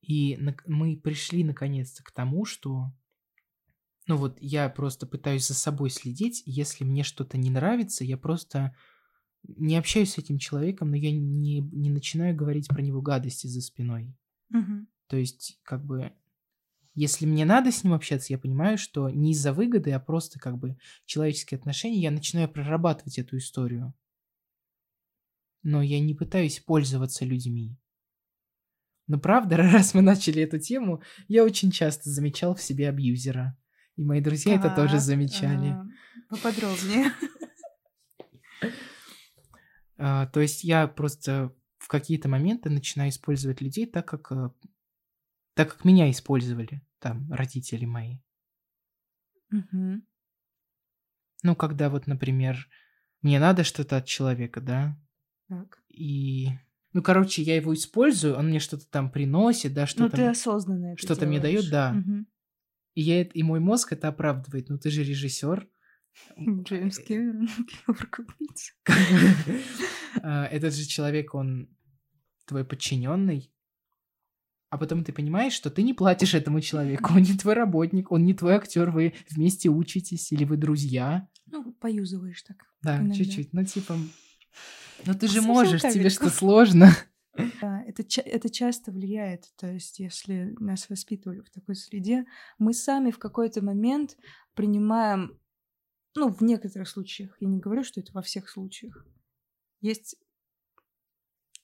[0.00, 2.94] И мы пришли наконец-то к тому, что...
[4.06, 8.74] Ну вот я просто пытаюсь за собой следить, если мне что-то не нравится, я просто
[9.42, 13.60] не общаюсь с этим человеком, но я не, не начинаю говорить про него гадости за
[13.60, 14.16] спиной.
[14.48, 14.88] Мгм.
[15.08, 16.10] То есть, как бы,
[16.94, 20.58] если мне надо с ним общаться, я понимаю, что не из-за выгоды, а просто как
[20.58, 20.76] бы
[21.06, 23.94] человеческие отношения, я начинаю прорабатывать эту историю.
[25.62, 27.76] Но я не пытаюсь пользоваться людьми.
[29.06, 33.56] Но правда, раз мы начали эту тему, я очень часто замечал в себе абьюзера.
[33.96, 35.68] И мои друзья это тоже Так, замечали.
[35.68, 35.86] а,
[36.28, 37.12] Поподробнее.
[39.98, 44.50] А, то есть я просто в какие-то моменты начинаю использовать людей так, как, э,
[45.54, 48.18] так как меня использовали там родители мои.
[49.50, 50.06] Мгм.
[51.42, 52.68] Ну, когда вот, например,
[53.22, 54.98] мне надо что-то от человека, да,
[55.48, 55.82] Так.
[55.88, 56.48] и...
[56.92, 60.16] Ну, короче, я его использую, он мне что-то там приносит, да, Ну, что-то...
[60.16, 61.92] ты осознанно это что-то мне дает, да.
[61.92, 62.26] Мгм.
[62.94, 64.68] И, я, и мой мозг это оправдывает.
[64.68, 65.68] Ну, ты же режиссер.
[66.36, 67.48] Джеймс Кэмерон,
[67.86, 68.72] кинорукопница.
[70.22, 71.68] А, Этот же человек, он
[72.46, 73.52] твой подчиненный.
[74.70, 78.24] А потом ты понимаешь, что ты не платишь этому человеку, он не твой работник, он
[78.24, 81.28] не твой актер, вы вместе учитесь или вы друзья.
[81.46, 82.56] Ну, поюзываешь так.
[82.80, 83.52] Да, чуть-чуть.
[83.52, 83.96] Ну, типа,
[85.04, 86.90] ну ты же можешь, тебе что сложно.
[87.62, 89.44] Да, это, это часто влияет.
[89.56, 92.26] То есть, если нас воспитывали в такой среде,
[92.58, 94.18] мы сами в какой-то момент
[94.54, 95.38] принимаем,
[96.16, 99.06] ну, в некоторых случаях, я не говорю, что это во всех случаях,
[99.80, 100.16] есть,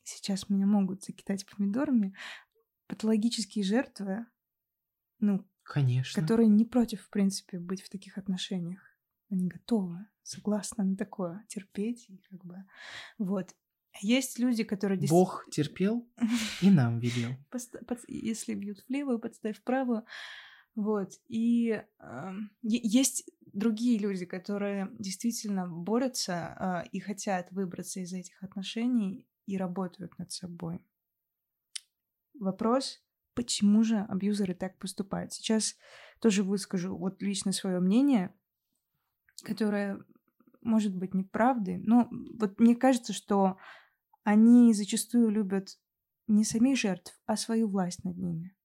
[0.05, 2.15] сейчас меня могут закидать помидорами,
[2.87, 4.27] патологические жертвы,
[5.19, 6.21] ну, Конечно.
[6.21, 8.81] которые не против, в принципе, быть в таких отношениях.
[9.29, 12.65] Они готовы, согласны на такое, терпеть и как бы...
[13.19, 13.55] Вот.
[14.01, 15.25] Есть люди, которые действительно...
[15.25, 16.09] Бог терпел
[16.63, 17.33] и нам велел.
[18.09, 20.05] Если бьют в левую, подставь в правую.
[20.75, 21.13] Вот.
[21.29, 29.27] И э, есть другие люди, которые действительно борются э, и хотят выбраться из этих отношений
[29.47, 30.81] и работают над собой.
[32.41, 33.03] Вопрос,
[33.35, 35.33] почему же абьюзеры так поступают?
[35.33, 35.77] Сейчас
[36.21, 38.35] тоже выскажу вот лично свое мнение,
[39.43, 39.99] которое
[40.61, 43.59] может быть неправдой, но вот мне кажется, что
[44.25, 45.79] они зачастую любят
[46.27, 48.57] не самих жертв, а свою власть над ними.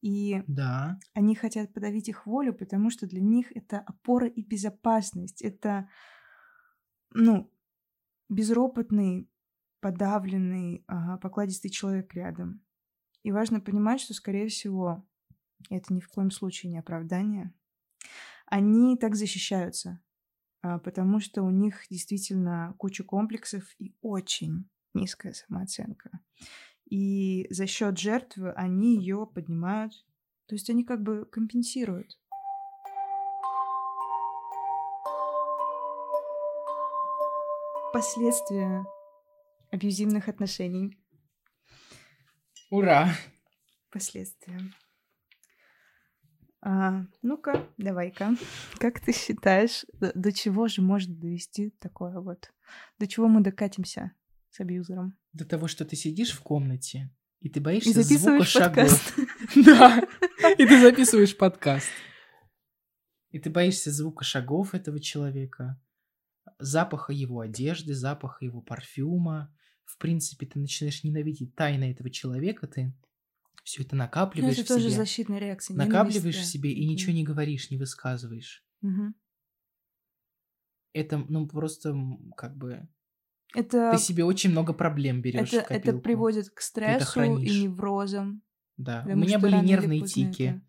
[0.00, 0.98] И да.
[1.12, 5.42] они хотят подавить их волю, потому что для них это опора и безопасность.
[5.42, 5.88] Это,
[7.12, 7.52] ну,
[8.28, 9.28] безропотный,
[9.80, 10.84] подавленный,
[11.20, 12.62] покладистый человек рядом.
[13.22, 15.06] И важно понимать, что, скорее всего,
[15.70, 17.52] это ни в коем случае не оправдание.
[18.46, 20.00] Они так защищаются,
[20.62, 26.20] а, потому что у них действительно куча комплексов и очень низкая самооценка.
[26.88, 29.92] И за счет жертвы они ее поднимают.
[30.46, 32.18] То есть они как бы компенсируют.
[37.92, 38.86] Последствия
[39.70, 40.98] абьюзивных отношений.
[42.70, 43.14] Ура!
[43.90, 44.60] Последствия.
[46.60, 48.34] А, ну-ка, давай-ка.
[48.78, 52.50] Как ты считаешь, до, до чего же может довести такое вот?
[52.98, 54.12] До чего мы докатимся
[54.50, 55.16] с абьюзером?
[55.32, 58.04] До того, что ты сидишь в комнате, и ты боишься И звука
[58.44, 58.74] записываешь шагов.
[58.74, 59.14] подкаст.
[59.64, 60.02] Да,
[60.58, 61.88] и ты записываешь подкаст.
[63.30, 65.80] И ты боишься звука шагов этого человека,
[66.58, 69.54] запаха его одежды, запаха его парфюма.
[69.88, 72.94] В принципе, ты начинаешь ненавидеть тайны этого человека, ты
[73.64, 74.96] все это Ну, накапливаешь это в тоже себе.
[74.96, 75.74] защитная реакция.
[75.76, 78.62] накапливаешь в себе и ничего не говоришь, не высказываешь.
[78.82, 79.14] Мгм.
[80.92, 81.96] Это, ну, просто
[82.36, 82.86] как бы...
[83.54, 88.42] Это, Ты себе очень много проблем берешь это, это приводит к стрессу и неврозам.
[88.76, 90.62] Да, у меня были нервные тики это-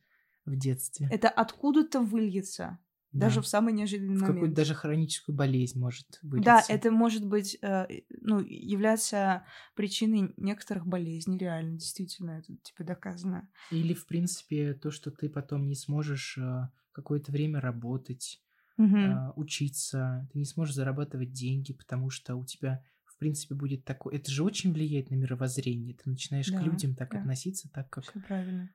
[0.46, 1.10] в детстве.
[1.12, 2.80] Это откуда-то выльется.
[3.12, 3.22] Да.
[3.22, 4.56] Даже в самый неожиданный в какую-то момент.
[4.56, 6.46] даже хроническую болезнь может вылиться.
[6.46, 7.88] Да, это может быть, э,
[8.22, 9.46] ну, являться
[9.76, 13.50] причиной некоторых болезней, реально, действительно, это типа доказано.
[13.72, 18.44] Или, в принципе, то, что ты потом не сможешь э, какое-то время работать,
[18.78, 24.18] э, учиться, ты не сможешь зарабатывать деньги, потому что у тебя, в принципе, будет такое...
[24.18, 25.96] Это же очень влияет на мировоззрение.
[25.96, 27.20] Ты начинаешь Да, к людям так да.
[27.20, 28.04] относиться, так как...
[28.04, 28.70] Все правильно.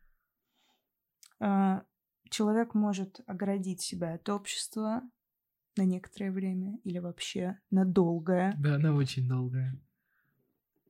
[1.41, 1.85] А,
[2.31, 5.03] Человек может оградить себя от общества
[5.77, 8.55] на некоторое время или вообще на долгое.
[8.59, 9.79] Да, она очень долгая.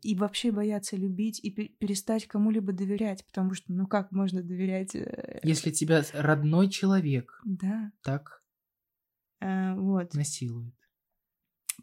[0.03, 4.95] И вообще бояться любить и пе- перестать кому-либо доверять, потому что, ну как можно доверять?
[4.95, 8.43] э, Если тебя родной человек Да, так
[9.41, 10.15] э, вот.
[10.15, 10.75] насилует.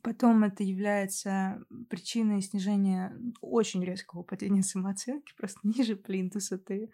[0.03, 6.57] Потом это является причиной снижения очень резкого падения самооценки, просто ниже плинтуса.
[6.57, 6.91] Ты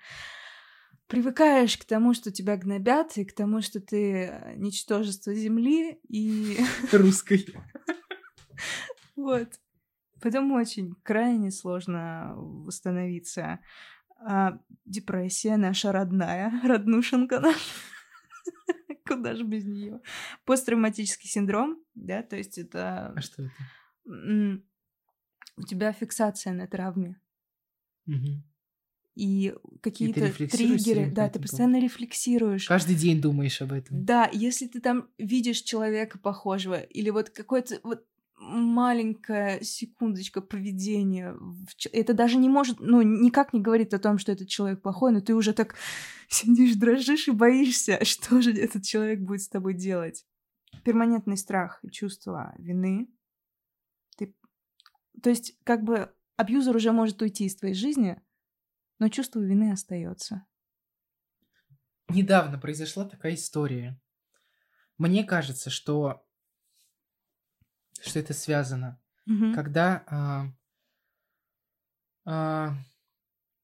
[1.07, 6.57] привыкаешь к тому, что тебя гнобят, и к тому, что ты э, ничтожество земли, и
[6.91, 7.45] Русской.
[9.15, 9.49] вот.
[10.21, 13.59] Потом очень крайне сложно восстановиться.
[14.19, 17.59] А депрессия наша родная, роднушенка наша.
[19.07, 20.01] Куда же без нее?
[20.45, 23.53] Посттравматический синдром, да, то есть это А что это?
[25.57, 27.21] у тебя фиксация на травме.
[28.05, 28.43] Мгм.
[29.17, 32.67] И какие-то триггеры, да, ты постоянно рефлексируешь.
[32.67, 34.05] Каждый день думаешь об этом.
[34.05, 38.05] Да, если ты там видишь человека похожего, или вот какой-то вот
[38.37, 41.35] маленькая секундочка поведения,
[41.91, 45.19] это даже не может, ну, никак не говорит о том, что этот человек плохой, но
[45.19, 45.73] ты уже так
[46.29, 50.27] сидишь, дрожишь и боишься, что же этот человек будет с тобой делать.
[50.83, 53.09] Перманентный страх и чувство вины.
[54.15, 54.35] Ты...
[55.23, 58.21] То есть, как бы, абьюзер уже может уйти из твоей жизни,
[58.99, 60.45] но чувство вины остается.
[62.09, 63.99] Недавно произошла такая история.
[64.97, 66.23] Мне кажется, что
[68.01, 68.99] что это связано.
[69.25, 69.53] Мгм.
[69.53, 70.47] Когда, а,
[72.25, 72.77] а,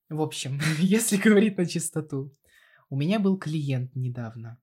[0.08, 2.32] в общем, если говорить на чистоту,
[2.90, 4.60] у меня был клиент недавно.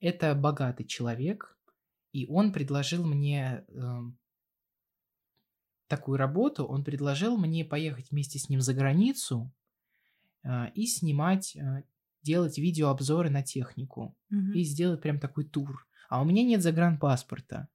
[0.00, 1.56] Это богатый человек,
[2.12, 4.18] и он предложил мне эм,
[5.86, 6.66] такую работу.
[6.66, 9.52] Он предложил мне поехать вместе с ним за границу
[10.74, 11.82] и снимать, а,
[12.22, 14.52] делать видеообзоры на технику Мгм.
[14.52, 15.86] и сделать прям такой тур.
[16.08, 17.68] А у меня нет загранпаспорта.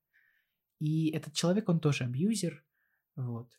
[0.80, 2.64] И этот человек, он тоже абьюзер,
[3.16, 3.50] вот.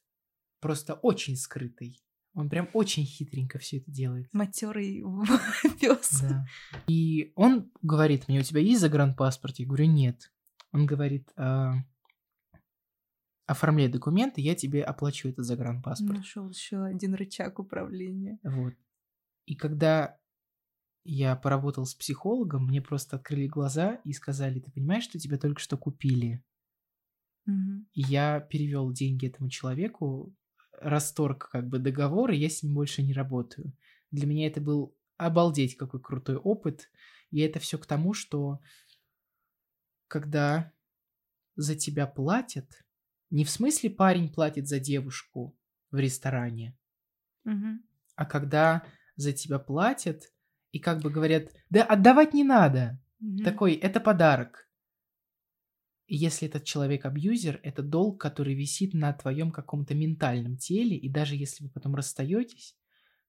[0.60, 2.02] Просто очень скрытый.
[2.34, 4.32] Он прям очень хитренько все это делает.
[4.32, 5.02] Матерый
[5.80, 6.20] пес.
[6.22, 6.46] Да.
[6.88, 9.58] И он говорит мне, у тебя есть загранпаспорт?
[9.58, 10.32] Я говорю, нет.
[10.72, 11.74] Он говорит, «А,
[13.46, 16.18] оформляй документы, я тебе оплачу этот загранпаспорт.
[16.18, 18.38] Нашел еще один рычаг управления.
[18.42, 18.74] Вот.
[19.46, 20.18] И когда
[21.04, 25.60] я поработал с психологом, мне просто открыли глаза и сказали, ты понимаешь, что тебя только
[25.60, 26.44] что купили?
[27.46, 27.86] Мгм.
[27.94, 30.34] И я перевел деньги этому человеку,
[30.72, 33.76] расторг как бы договор, и я с ним больше не работаю.
[34.10, 36.90] Для меня это был обалдеть какой крутой опыт.
[37.30, 38.60] И это все к тому, что
[40.08, 40.72] когда
[41.56, 42.84] за тебя платят,
[43.30, 45.58] не в смысле парень платит за девушку
[45.90, 46.76] в ресторане,
[47.44, 47.82] Мгм.
[48.16, 48.84] а когда
[49.16, 50.32] за тебя платят
[50.72, 53.42] и как бы говорят, да отдавать не надо, Мгм.
[53.42, 54.68] такой, это подарок.
[56.06, 61.08] И если этот человек абьюзер, это долг, который висит на твоем каком-то ментальном теле, и
[61.08, 62.76] даже если вы потом расстаетесь,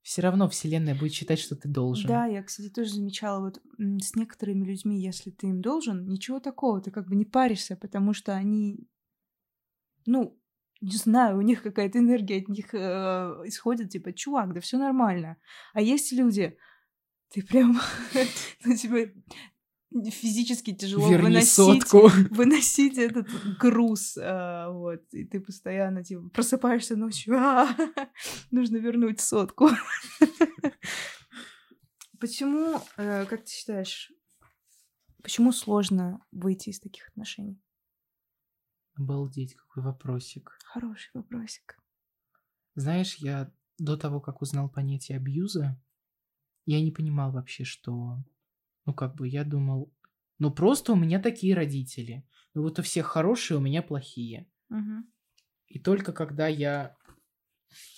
[0.02, 2.12] все равно Вселенная будет считать, что ты должен.
[2.12, 6.82] Да, я, кстати, тоже замечала, вот с некоторыми людьми, если ты им должен, ничего такого,
[6.82, 8.88] ты как бы не паришься, потому что они,
[10.06, 10.38] ну,
[10.84, 12.78] не знаю, у них какая-то энергия от них э,
[13.46, 15.38] исходит, типа, чувак, да все нормально.
[15.74, 16.58] А есть люди,
[17.30, 17.80] ты прям,
[18.66, 19.14] ну, тебе
[20.12, 22.10] физически тяжело Верни выносить, сотку.
[22.32, 23.28] выносить этот
[23.60, 27.70] груз, а, вот, и ты постоянно, типа, просыпаешься ночью, «А,
[28.52, 29.70] нужно вернуть сотку.
[32.20, 34.12] Почему, э, как ты считаешь,
[35.22, 37.63] почему сложно выйти из таких отношений?
[38.96, 40.58] Обалдеть, какой вопросик.
[40.66, 41.80] Хороший вопросик.
[42.76, 45.80] Знаешь, я до того, как узнал понятие абьюза,
[46.66, 48.18] я не понимал вообще, что...
[48.86, 49.94] Ну, как бы я думал,
[50.40, 52.28] ну просто у меня такие родители.
[52.54, 54.50] Ну вот у всех хорошие, у меня плохие.
[54.68, 55.10] Мгм.
[55.68, 56.98] И только когда я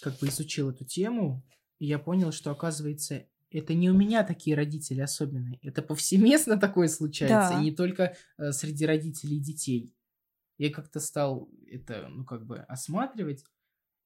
[0.02, 1.44] как бы изучил эту тему,
[1.80, 7.54] я понял, что оказывается это не у меня такие родители особенные, это повсеместно такое случается,
[7.54, 7.62] Да.
[7.62, 9.96] и не только э, среди родителей и детей.
[10.58, 13.44] Я как-то стал это, ну как бы осматривать,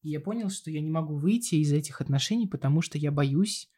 [0.01, 3.69] и я понял, что я не могу выйти из этих отношений, потому что я боюсь,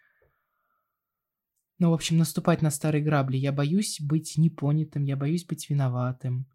[1.79, 3.37] ну, в общем, наступать на старые грабли.
[3.37, 6.47] Я боюсь быть непонятым, я боюсь быть виноватым.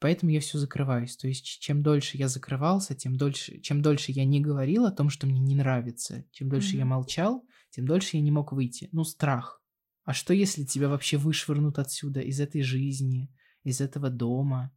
[0.00, 1.16] Поэтому я все закрываюсь.
[1.16, 5.10] То есть, чем дольше я закрывался, тем дольше, чем дольше я не говорил о том,
[5.10, 6.90] что мне не нравится, чем дольше я Мгм.
[6.90, 8.88] молчал, тем дольше я не мог выйти.
[8.92, 9.62] Ну, страх.
[10.04, 13.30] А что, если тебя вообще вышвырнут отсюда, из этой жизни,
[13.64, 14.72] из этого дома?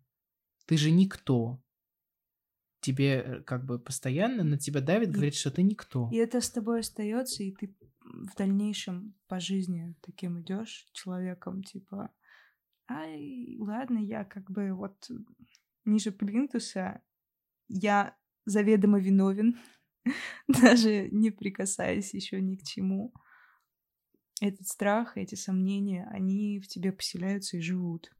[0.71, 1.61] Ты же никто.
[2.79, 6.09] Тебе э, как бы постоянно на тебя давит, И- говорит, что ты никто.
[6.13, 12.09] И это с тобой остается, и ты в дальнейшем по жизни таким идешь человеком, типа,
[12.89, 15.11] ай, ладно, я как бы вот
[15.83, 17.01] ниже плинтуса,
[17.67, 18.15] я
[18.45, 19.59] заведомо виновен,
[20.47, 23.13] даже не прикасаясь еще ни к чему.
[24.39, 28.15] Этот страх, эти сомнения, они в тебе поселяются и живут.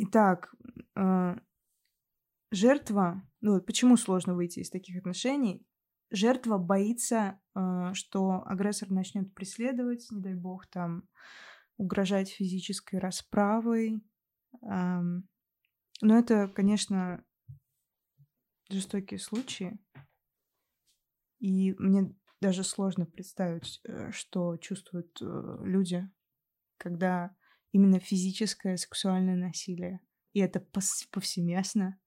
[0.00, 0.54] Итак,
[0.94, 1.34] э,
[2.52, 5.66] жертва, ну вот почему сложно выйти из таких отношений?
[6.10, 11.08] Жертва боится, э, что агрессор начнет преследовать, не дай бог, там
[11.78, 14.00] угрожать физической расправой.
[14.62, 15.28] Ам,
[16.00, 17.24] Но это, конечно,
[18.70, 19.80] жестокие случаи.
[21.40, 26.08] И мне даже сложно представить, э, что чувствуют люди,
[26.76, 27.34] когда
[27.72, 30.00] именно физическое сексуальное насилие.
[30.32, 30.60] И это
[31.10, 31.98] повсеместно.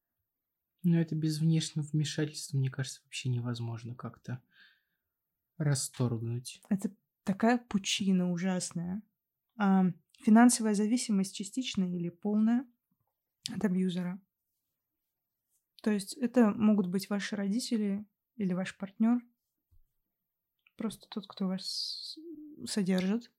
[0.84, 4.42] Но это без внешнего вмешательства, мне кажется, вообще невозможно как-то
[5.58, 6.62] расторгнуть.
[6.70, 6.92] Это
[7.24, 9.02] такая пучина ужасная.
[9.58, 9.86] А,
[10.20, 12.66] финансовая зависимость частичная или полная
[13.50, 14.20] от абьюзера.
[15.84, 18.06] То есть это могут быть ваши родители
[18.38, 19.20] или ваш партнер.
[20.78, 22.18] Просто тот, кто вас
[22.66, 23.32] содержит.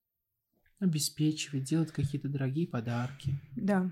[0.82, 3.36] Обеспечивать, делать какие-то дорогие подарки.
[3.54, 3.88] Да.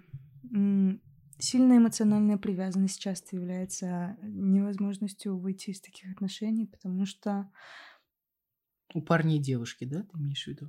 [1.38, 7.48] Сильная эмоциональная привязанность часто является невозможностью выйти из таких отношений, потому что
[8.92, 10.68] У парней и девушки, да, ты имеешь в виду?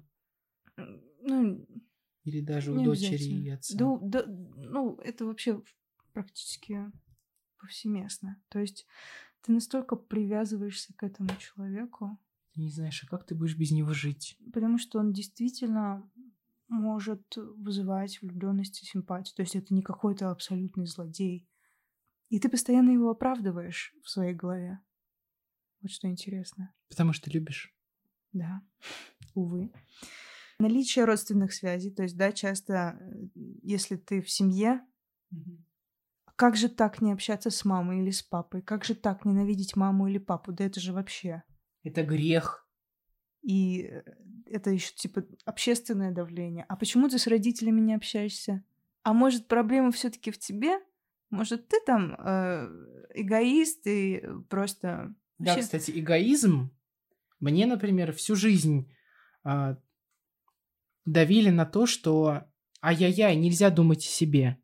[1.24, 1.66] ну,
[2.24, 3.76] Или даже у дочери и отца?
[3.76, 5.64] Да, да, ну, это вообще
[6.14, 6.92] практически
[7.58, 8.40] повсеместно.
[8.50, 8.86] То есть
[9.42, 12.20] ты настолько привязываешься к этому человеку,
[12.54, 14.38] Ты не знаешь, а как ты будешь без него жить?
[14.54, 16.10] потому что он действительно
[16.68, 19.36] может вызывать влюбленность и симпатию.
[19.36, 21.48] То есть это не какой-то абсолютный злодей.
[22.30, 24.80] И ты постоянно его оправдываешь в своей голове.
[25.82, 26.74] Вот что интересно.
[26.90, 27.76] Потому что любишь.
[28.32, 28.62] Да,
[29.36, 29.72] увы.
[30.60, 33.28] Наличие родственных связей, то есть, да, часто, э,
[33.64, 34.86] если ты в семье,
[36.36, 38.62] как же так не общаться с мамой или с папой?
[38.62, 40.52] Как же так ненавидеть маму или папу?
[40.52, 41.44] Да это же вообще.
[41.84, 42.68] Это грех.
[43.42, 44.04] И э,
[44.46, 46.66] это еще типа общественное давление.
[46.70, 48.64] А почему ты с родителями не общаешься?
[49.04, 50.80] А может, проблема все-таки в тебе?
[51.30, 52.68] Может, ты там э,
[53.16, 55.16] эгоист и просто...
[55.40, 56.72] Да, вообще- кстати, эгоизм.
[57.40, 58.94] Мне, например, всю жизнь
[59.44, 59.78] а,
[61.06, 62.44] давили на то, что
[62.84, 64.58] ай-яй-яй, нельзя думать о себе.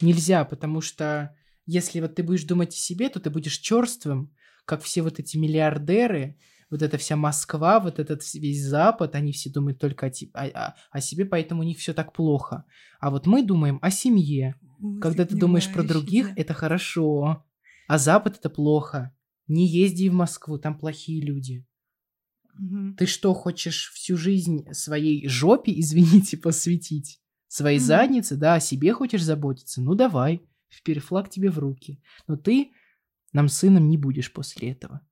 [0.00, 1.36] Нельзя, потому что
[1.66, 4.34] если вот ты будешь думать о себе, то ты будешь черствым,
[4.70, 6.36] как все вот эти миллиардеры,
[6.70, 11.00] вот эта вся Москва, вот этот весь Запад, они все думают только о, о, о,
[11.00, 12.64] себе, поэтому у них все так плохо.
[13.00, 14.54] А вот мы думаем о семье.
[14.80, 16.34] Ой, Когда ты думаешь про других, да.
[16.36, 17.44] это хорошо.
[17.88, 19.12] А Запад это плохо.
[19.48, 21.66] Не езди в Москву, там плохие люди.
[22.56, 22.94] Угу.
[22.96, 27.20] Ты что, хочешь всю жизнь своей жопе, извините, посвятить?
[27.48, 27.86] Своей угу.
[27.86, 29.82] заднице, да, о себе хочешь заботиться?
[29.82, 30.42] Ну давай,
[31.00, 32.00] флаг тебе в руки.
[32.28, 32.70] Но ты
[33.32, 35.06] нам сыном не будешь после этого.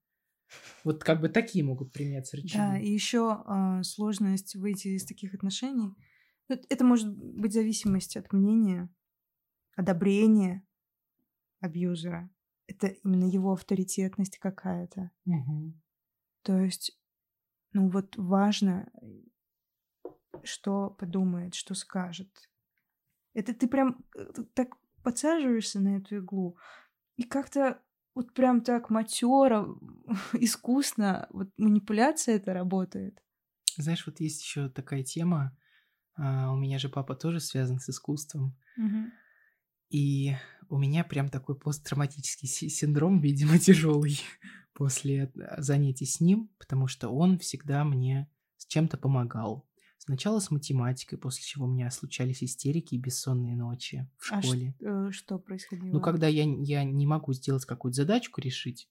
[0.84, 2.56] Вот как бы такие могут применяться рычаги.
[2.56, 5.94] Да, и еще э, а, сложность выйти из таких отношений.
[6.48, 8.88] Это может быть зависимость от мнения,
[9.76, 10.66] одобрения
[11.60, 12.30] абьюзера.
[12.66, 15.10] Это именно его авторитетность какая-то.
[15.26, 15.74] Угу.
[16.42, 16.98] То есть,
[17.72, 18.90] ну вот важно,
[20.42, 22.50] что подумает, что скажет.
[23.34, 26.56] Это ты прям э, так подсаживаешься на эту иглу,
[27.16, 27.82] и как-то
[28.18, 29.68] вот прям так матеро,
[30.32, 33.22] искусно, вот манипуляция это работает.
[33.76, 35.56] Знаешь, вот есть еще такая тема.
[36.16, 38.58] А, у меня же папа тоже связан с искусством.
[38.76, 39.12] Угу.
[39.90, 40.34] И
[40.68, 44.20] у меня прям такой посттравматический синдром, видимо, тяжелый
[44.72, 49.67] после занятий с ним, потому что он всегда мне с чем-то помогал.
[49.98, 54.74] Сначала с математикой, после чего у меня случались истерики и бессонные ночи в а школе.
[54.84, 55.92] А что происходило?
[55.92, 58.88] Ну, когда я, я не могу сделать какую-то задачку решить,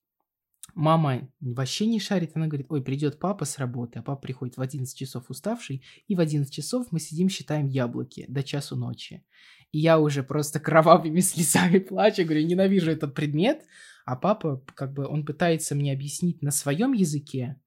[0.76, 4.62] мама вообще не шарит, она говорит, ой, придет папа с работы, а папа приходит в
[4.62, 9.24] 11 часов уставший, и в 11 часов мы сидим, считаем яблоки до часу ночи.
[9.72, 13.66] И я уже просто кровавыми слезами плачу, говорю, ненавижу этот предмет,
[14.06, 17.60] а папа, как бы, он пытается мне объяснить на своем языке,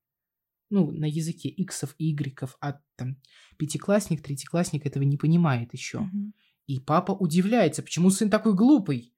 [0.71, 3.17] ну, на языке иксов и игреков, а там
[3.59, 5.99] пятиклассник, третьеклассник этого не понимает еще.
[5.99, 6.33] Угу.
[6.67, 9.15] И папа удивляется, почему сын такой глупый?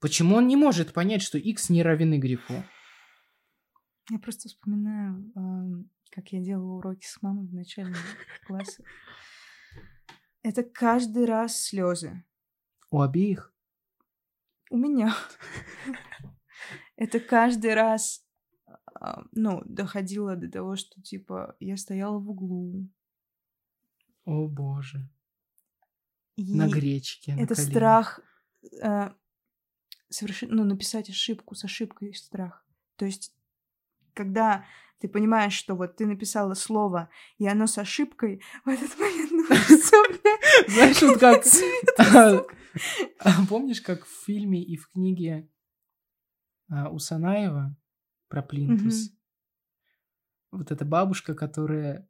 [0.00, 2.64] Почему он не может понять, что x не равен y?
[4.10, 8.00] Я просто вспоминаю, как я делала уроки с мамой в начальном
[8.46, 8.82] классе.
[10.42, 12.24] Это каждый раз слезы.
[12.90, 13.54] У обеих?
[14.70, 15.14] У меня.
[16.96, 18.26] Это каждый раз
[19.00, 22.86] а, ну, доходило до того, что, типа, я стояла в углу.
[24.30, 25.08] О, боже.
[26.36, 27.72] И на гречке, на Это коленях.
[27.72, 28.20] страх
[28.80, 29.10] э,
[30.08, 32.64] совершенно, ну, написать ошибку, с ошибкой страх.
[32.94, 33.34] То есть,
[34.14, 34.64] когда
[35.00, 39.44] ты понимаешь, что вот ты написала слово, и оно с ошибкой, в этот момент ну,
[40.68, 41.44] Знаешь, вот как...
[41.98, 42.46] А,
[43.18, 45.50] а помнишь, как в фильме и в книге
[46.68, 47.76] у Санаева
[48.28, 49.10] про плинтус.
[50.52, 52.08] Вот эта бабушка, которая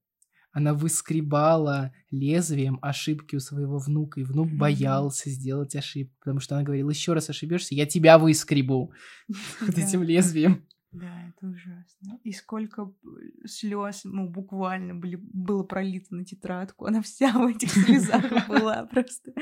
[0.53, 4.57] она выскребала лезвием ошибки у своего внука, и внук mm-hmm.
[4.57, 8.93] боялся сделать ошибку, потому что она говорила, еще раз ошибешься, я тебя выскребу
[9.61, 10.67] вот этим лезвием.
[10.93, 12.19] Да, это ужасно.
[12.25, 12.93] И сколько
[13.47, 16.87] слез, ну, буквально были, было пролито на тетрадку.
[16.87, 19.33] Она вся в этих слезах была просто.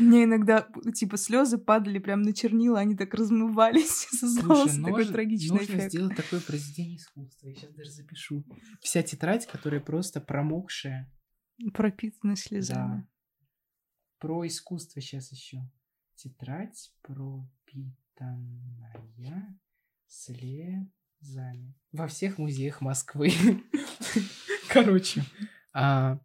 [0.00, 4.08] Мне иногда, типа, слезы падали прям на чернила, они так размывались.
[4.10, 5.92] Создавался такой трагичный нужно эффект.
[5.92, 7.48] сделать такое произведение искусства.
[7.48, 8.44] Я сейчас даже запишу.
[8.80, 11.08] Вся тетрадь, которая просто промокшая.
[11.72, 13.02] Пропитана слезами.
[13.02, 13.08] Да.
[14.18, 15.58] Про искусство сейчас еще.
[16.16, 17.96] Тетрадь пропитанная
[20.06, 21.74] слезами.
[21.92, 23.32] Во всех музеях Москвы.
[24.68, 25.24] Короче,
[25.72, 26.20] а,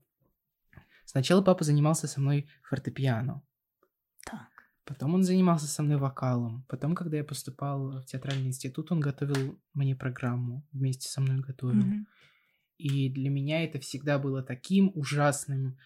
[1.05, 3.43] сначала папа занимался со мной фортепиано.
[4.25, 4.49] Так.
[4.85, 6.65] Потом он занимался со мной вокалом.
[6.67, 10.67] Потом, когда я поступал в театральный институт, он готовил мне программу.
[10.71, 11.83] Вместе со мной готовил.
[11.83, 12.05] Mm-hmm.
[12.77, 15.77] И для меня это всегда было таким ужасным.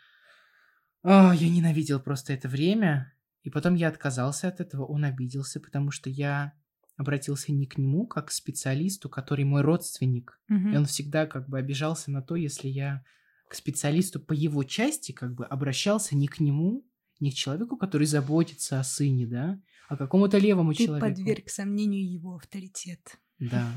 [1.03, 3.13] О, я ненавидел просто это время.
[3.43, 6.53] И потом я отказался от этого, он обиделся, потому что я
[6.97, 10.39] обратился не к нему как к специалисту, который мой родственник.
[10.49, 10.69] Угу.
[10.69, 13.03] И он всегда как бы обижался на то, если я
[13.49, 16.85] к специалисту по его части как бы обращался не к нему,
[17.19, 21.07] не к человеку, который заботится о сыне, да, а какому-то левому Ты человеку.
[21.07, 23.19] Ты подверг сомнению его авторитет.
[23.39, 23.71] Да.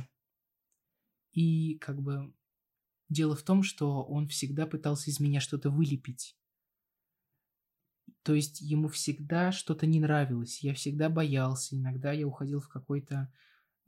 [1.33, 2.33] И как бы
[3.09, 6.37] дело в том, что он всегда пытался из меня что-то вылепить.
[8.23, 13.33] То есть ему всегда что-то не нравилось, я всегда боялся, иногда я уходил в какой-то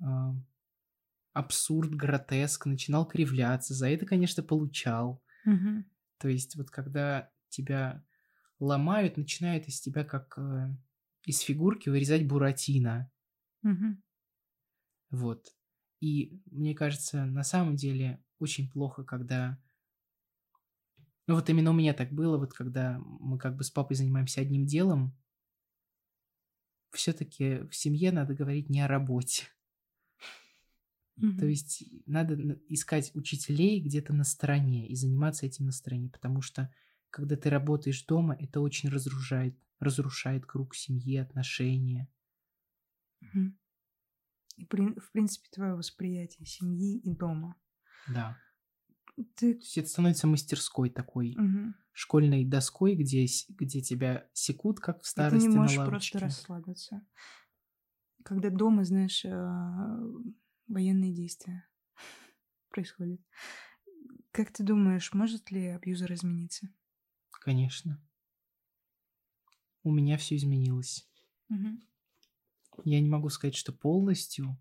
[0.00, 0.04] э,
[1.32, 5.22] абсурд, гротеск, начинал кривляться, за это, конечно, получал.
[5.46, 5.84] Угу.
[6.18, 8.04] То есть вот когда тебя
[8.58, 10.68] ломают, начинают из тебя как э,
[11.24, 13.10] из фигурки вырезать буратино.
[13.62, 13.96] Угу.
[15.10, 15.54] Вот.
[16.00, 19.58] И мне кажется, на самом деле очень плохо, когда
[21.30, 24.40] Ну вот именно у меня так было, вот когда мы как бы с папой занимаемся
[24.40, 25.16] одним делом,
[26.90, 29.44] все-таки в семье надо говорить не о работе.
[31.20, 31.38] Mm-hmm.
[31.38, 32.34] То есть надо
[32.68, 36.74] искать учителей где-то на стороне и заниматься этим на стороне, потому что
[37.10, 42.08] когда ты работаешь дома, это очень разрушает, разрушает круг семьи, отношения.
[43.22, 43.52] Mm-hmm.
[44.56, 47.54] И, в принципе, твое восприятие семьи и дома.
[48.08, 48.36] Да.
[49.34, 49.54] Ты...
[49.54, 51.74] То есть это становится мастерской такой, угу.
[51.92, 57.06] школьной доской, где, где тебя секут, как в старости и ты не можешь просто расслабиться.
[58.24, 59.98] Когда дома, знаешь, а,
[60.68, 61.66] военные действия
[62.70, 63.20] происходят.
[64.30, 66.68] Как ты думаешь, может ли абьюзер измениться?
[67.30, 68.00] Конечно.
[69.82, 71.08] У меня все изменилось.
[71.48, 71.80] Угу.
[72.84, 74.56] Я не могу сказать, что полностью,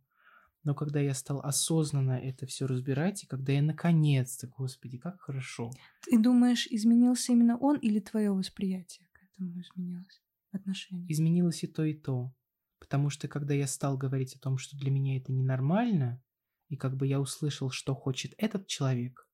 [0.64, 5.72] но когда я стал осознанно это все разбирать, и когда я наконец-то, господи, как хорошо.
[6.06, 10.22] Ты думаешь, изменился именно он или твое восприятие к этому изменилось?
[10.52, 11.12] Отношение?
[11.12, 12.34] Изменилось и то, и то.
[12.80, 16.22] Потому что когда я стал говорить о том, что для меня это ненормально,
[16.68, 19.28] и как бы я услышал, что хочет этот человек,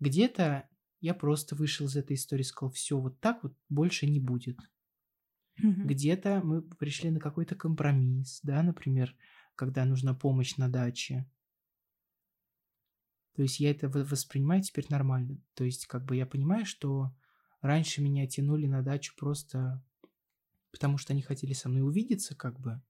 [0.00, 0.68] где-то
[1.00, 4.58] я просто вышел из этой истории и сказал, все, вот так вот больше не будет.
[5.62, 5.84] Mm-hmm.
[5.84, 9.14] Где-то мы пришли на какой-то компромисс, да, например,
[9.54, 11.28] когда нужна помощь на даче.
[13.34, 15.40] То есть я это воспринимаю теперь нормально.
[15.54, 17.14] То есть как бы я понимаю, что
[17.60, 19.82] раньше меня тянули на дачу просто
[20.70, 22.82] потому, что они хотели со мной увидеться, как бы.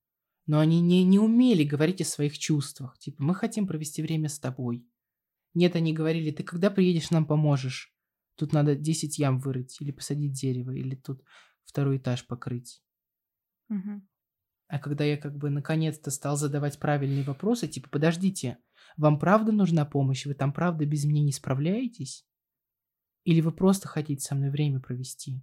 [0.46, 2.98] Но они не, не умели говорить о своих чувствах.
[2.98, 4.86] Типа, мы хотим провести время с тобой.
[5.54, 7.94] Нет, они говорили, ты когда приедешь, нам поможешь.
[8.36, 11.22] Тут надо 10 ям вырыть, или посадить дерево, или тут
[11.64, 12.82] второй этаж покрыть.
[13.68, 14.02] Угу.
[14.72, 18.56] А когда я как бы наконец-то стал задавать правильные вопросы, типа, подождите,
[18.96, 20.24] вам правда нужна помощь?
[20.24, 22.24] Вы там правда без меня не справляетесь?
[23.24, 25.42] Или вы просто хотите со мной время провести?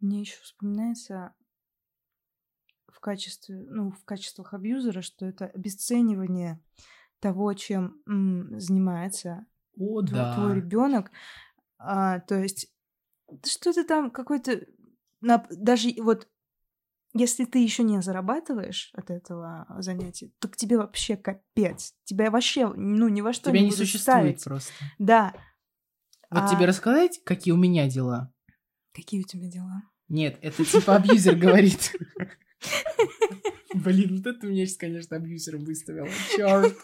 [0.00, 1.34] Мне еще вспоминается
[2.88, 6.58] в качестве, ну, в качествах абьюзера, что это обесценивание
[7.18, 9.44] того, чем м, занимается
[9.78, 10.34] О, твой, да.
[10.34, 11.10] твой ребенок.
[11.76, 12.72] А, то есть
[13.44, 14.66] что-то там какой-то
[15.20, 16.28] даже вот
[17.12, 21.94] если ты еще не зарабатываешь от этого занятия, то к тебе вообще капец.
[22.04, 24.44] Тебя вообще, ну, ни во что Тебя не, не существует ставить.
[24.44, 24.72] просто.
[24.98, 25.32] Да.
[26.30, 26.54] Вот а...
[26.54, 28.32] тебе рассказать, какие у меня дела?
[28.92, 29.82] Какие у тебя дела?
[30.08, 31.92] Нет, это типа абьюзер говорит.
[33.74, 36.08] Блин, вот это меня сейчас, конечно, абьюзером выставила.
[36.36, 36.76] Черт.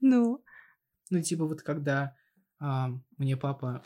[0.00, 0.42] Ну.
[1.10, 2.14] Ну, типа вот когда
[2.58, 3.82] а, мне папа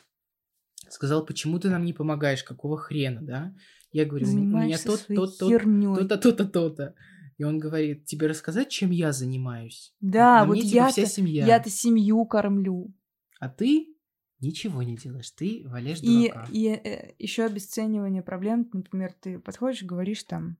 [0.88, 3.54] сказал, почему ты нам не помогаешь, какого хрена, да?
[3.96, 6.94] Я говорю, у меня тот, тот, тот, то-то, то-то, то-то.
[7.38, 9.94] И он говорит, тебе рассказать, чем я занимаюсь?
[10.00, 11.46] Да, вот мне, типа, я-то, вся семья.
[11.46, 12.94] я-то семью кормлю.
[13.40, 13.96] А ты
[14.40, 16.46] ничего не делаешь, ты валяешь и, дурака.
[16.52, 20.58] И э, еще обесценивание проблем, например, ты подходишь и говоришь там,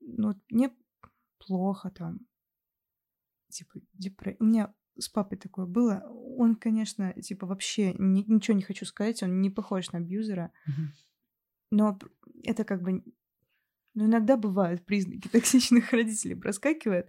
[0.00, 0.70] ну, мне
[1.46, 2.20] плохо там,
[3.50, 4.38] типа, депрессия.
[4.40, 6.02] У меня с папой такое было.
[6.38, 10.52] Он, конечно, типа, вообще ни, ничего не хочу сказать, он не похож на абьюзера.
[10.66, 10.86] Угу.
[11.70, 11.98] Но
[12.44, 13.02] это как бы...
[13.94, 17.08] Ну, иногда бывают признаки токсичных родителей, проскакивает.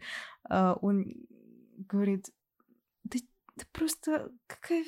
[0.49, 1.13] А он
[1.77, 2.29] говорит,
[3.09, 3.19] ты,
[3.57, 4.31] ты просто...
[4.47, 4.85] Какая...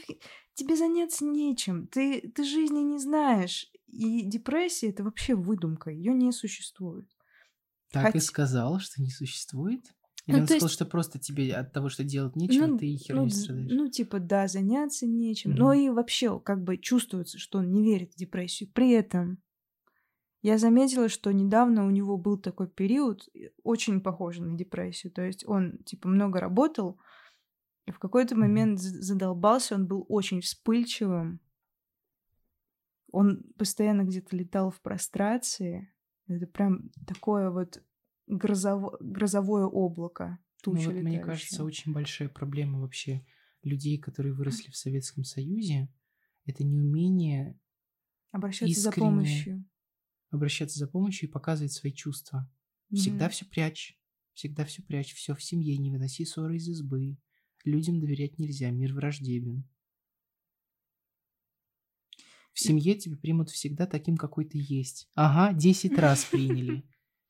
[0.53, 1.88] Тебе заняться нечем.
[1.88, 3.72] Ты, ты жизни не знаешь.
[3.88, 5.91] И депрессия— это вообще выдумка.
[5.91, 7.07] Ее не существует.
[7.91, 8.15] Так Хоть...
[8.15, 9.82] и сказал, что не существует?
[10.28, 10.76] Или ну, он сказал, есть...
[10.76, 13.72] что просто тебе от того, что делать нечего, ну, ты херней ну, страдаешь?
[13.72, 15.51] Ну, типа, да, заняться нечем.
[15.51, 15.57] Mm-hmm.
[15.57, 18.69] Но и вообще, как бы чувствуется, что он не верит в депрессию.
[18.72, 19.41] При этом
[20.42, 23.30] я заметила, что недавно у него был такой период,
[23.64, 25.12] очень похожий на депрессию.
[25.12, 27.00] То есть он, типа, много работал,
[27.86, 31.39] и в какой-то момент задолбался, он был очень вспыльчивым.
[33.12, 35.94] Он постоянно где-то летал в прострации.
[36.28, 37.84] Это прям такое вот
[38.30, 40.39] грозово- грозовое облако.
[40.66, 43.26] Ну вот, мне кажется, очень большая проблема вообще
[43.64, 45.89] людей, которые выросли в Советском Союзе,
[46.46, 47.60] это неумение
[48.32, 48.92] обращаться искренне...
[48.92, 49.66] за помощью
[50.32, 52.50] обращаться за помощью и показывать свои чувства.
[52.94, 53.30] Всегда mm-hmm.
[53.30, 54.00] все прячь.
[54.34, 55.14] Всегда все прячь.
[55.14, 55.78] Все в семье.
[55.78, 57.18] Не выноси ссоры из избы.
[57.64, 58.72] Людям доверять нельзя.
[58.72, 59.68] Мир враждебен.
[62.54, 65.10] В семье тебя примут всегда таким, какой ты есть.
[65.16, 66.84] Ага, 10 раз приняли.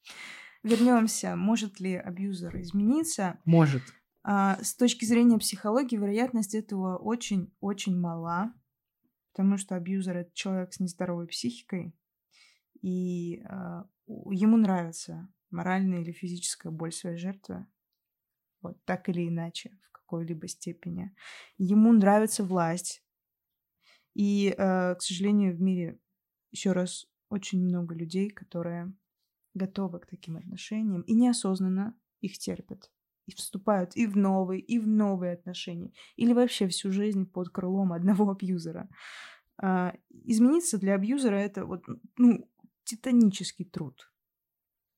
[0.63, 1.35] Вернемся.
[1.35, 3.39] Может ли абьюзер измениться?
[3.45, 3.83] Может.
[4.23, 8.53] А, с точки зрения психологии, вероятность этого очень-очень мала,
[9.33, 11.95] потому что абьюзер это человек с нездоровой психикой,
[12.81, 17.67] и э, ему нравится моральная или физическая боль своей жертвы,
[18.61, 21.15] вот так или иначе, в какой-либо степени.
[21.57, 23.03] Ему нравится власть,
[24.13, 25.99] И, э, к сожалению, в мире
[26.51, 28.93] еще раз очень много людей, которые
[29.53, 32.91] готовы к таким отношениям и неосознанно их терпят.
[33.27, 35.93] И вступают и в новые, и в новые отношения.
[36.17, 38.89] Или вообще всю жизнь под крылом одного абьюзера.
[39.61, 41.83] А, измениться для абьюзера это вот,
[42.17, 42.50] ну,
[42.83, 44.11] титанический труд.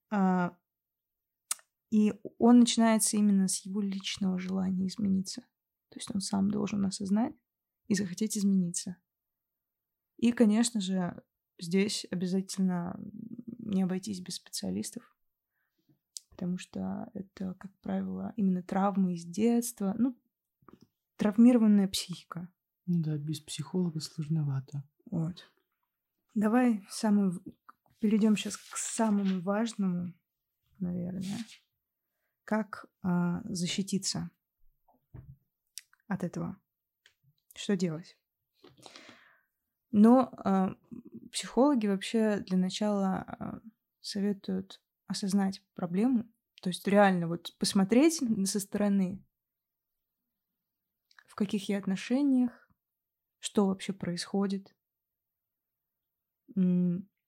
[0.09, 0.57] А,
[1.91, 5.41] и он начинается именно с его личного желания измениться.
[5.89, 7.35] То есть он сам должен осознать
[7.87, 8.97] и захотеть измениться.
[10.17, 11.21] И, конечно же,
[11.59, 12.99] здесь обязательно
[13.59, 15.03] не обойтись без специалистов,
[16.29, 20.17] потому что это, как правило, именно травмы из детства, ну,
[21.17, 22.49] травмированная психика.
[22.85, 24.83] Ну да, без психолога сложновато.
[25.09, 25.51] Вот.
[26.33, 27.31] Давай самый...
[28.03, 30.13] перейдем сейчас к самому важному,
[30.79, 31.39] наверное
[32.43, 34.29] как а, защититься
[36.07, 36.59] от этого?
[37.55, 38.17] Что делать?
[39.91, 40.75] Но а,
[41.31, 43.61] психологи вообще для начала а,
[44.01, 46.25] советуют осознать проблему,
[46.61, 49.23] то есть реально вот посмотреть со стороны,
[51.27, 52.69] в каких я отношениях,
[53.39, 54.75] что вообще происходит.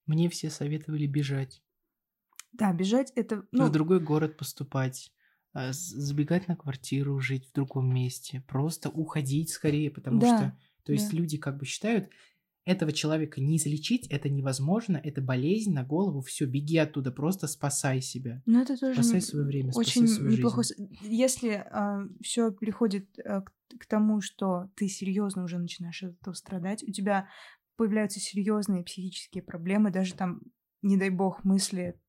[0.06, 1.62] Мне все советовали бежать.
[2.54, 3.46] Да, бежать это...
[3.52, 3.66] Ну...
[3.66, 5.12] В другой город поступать,
[5.54, 10.58] а, забегать на квартиру, жить в другом месте, просто уходить скорее, потому да, что...
[10.86, 11.18] То есть да.
[11.18, 12.10] люди как бы считают,
[12.66, 18.02] этого человека не излечить, это невозможно, это болезнь на голову, все, беги оттуда, просто спасай
[18.02, 18.42] себя.
[18.46, 20.64] Ну это тоже спасай свое время, очень спасай свою неплохо.
[20.64, 20.98] жизнь.
[21.04, 26.34] Если а, все приходит а, к, к тому, что ты серьезно уже начинаешь от этого
[26.34, 27.30] страдать, у тебя
[27.76, 30.42] появляются серьезные психические проблемы, даже там,
[30.82, 32.00] не дай бог, мысли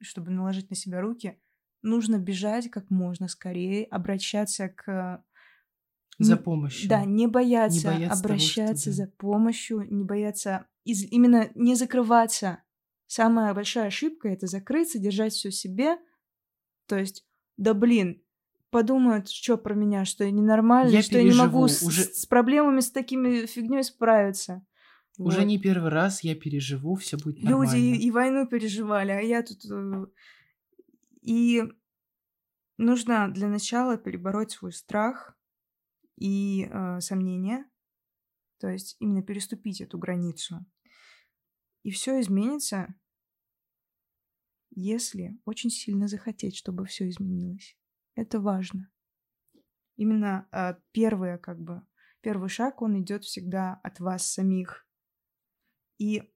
[0.00, 1.38] чтобы наложить на себя руки,
[1.82, 5.24] нужно бежать как можно скорее, обращаться к...
[6.18, 6.88] За помощью.
[6.90, 11.10] Да, не бояться, не бояться обращаться того, за помощью, не бояться, из...
[11.10, 12.62] именно не закрываться.
[13.06, 15.96] Самая большая ошибка— это закрыться, держать все себе.
[16.86, 18.22] То есть, да блин,
[18.70, 22.04] подумают, что про меня, что я ненормальный, я что переживу, я не могу уже...
[22.04, 24.64] с, с проблемами, с такими фигней справиться.
[25.18, 25.46] Уже вот.
[25.46, 27.74] не первый раз я переживу, все будет нормально.
[27.74, 29.64] Люди и, и войну переживали, а я тут...
[29.70, 30.06] Э,
[31.20, 31.62] и
[32.78, 35.36] нужно для начала перебороть свой страх
[36.16, 37.68] и э, сомнения,
[38.58, 40.64] то есть именно переступить эту границу.
[41.82, 42.94] И все изменится,
[44.70, 47.76] если очень сильно захотеть, чтобы все изменилось.
[48.20, 48.90] Это важно.
[49.96, 51.80] Именно э, первое, как бы,
[52.20, 54.86] первый шаг, он идет всегда от вас самих.
[55.96, 56.30] И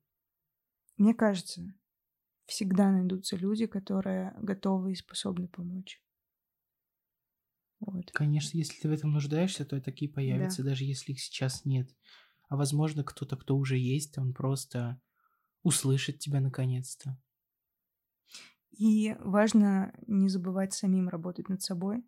[0.97, 1.62] мне кажется,
[2.47, 6.03] всегда найдутся люди, которые готовы и способны помочь.
[7.80, 8.11] Вот.
[8.12, 10.70] Конечно, если ты в этом нуждаешься, то такие появятся, да.
[10.70, 11.95] даже если их сейчас нет.
[12.49, 14.99] А возможно, кто-то, кто уже есть, он просто
[15.62, 17.20] услышит тебя наконец-то.
[18.76, 22.04] И важно не забывать самим работать над собой,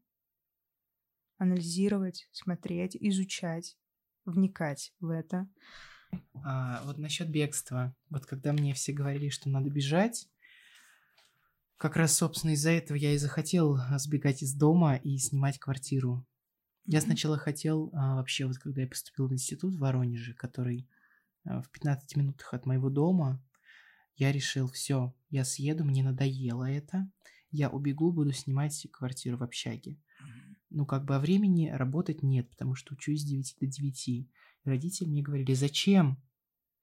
[1.39, 3.77] анализировать, смотреть, изучать,
[4.25, 5.49] вникать в это.
[6.45, 7.95] А, вот насчет бегства.
[8.11, 10.29] Вот когда мне все говорили, что надо бежать,
[11.77, 16.27] как раз, собственно, из-за этого я и захотел сбегать из дома и снимать квартиру.
[16.87, 20.89] Я сначала хотел, а, вообще, вот когда я поступил в институт в Воронеже, который
[21.45, 23.43] а, в 15 минутах от моего дома,
[24.17, 27.11] я решил, все, я съеду, мне надоело это,
[27.51, 29.99] я убегу, буду снимать квартиру в общаге.
[30.71, 34.29] Ну, как бы, а времени работать нет, потому что учусь с 9 до 9.
[34.65, 36.21] Родители мне говорили, зачем?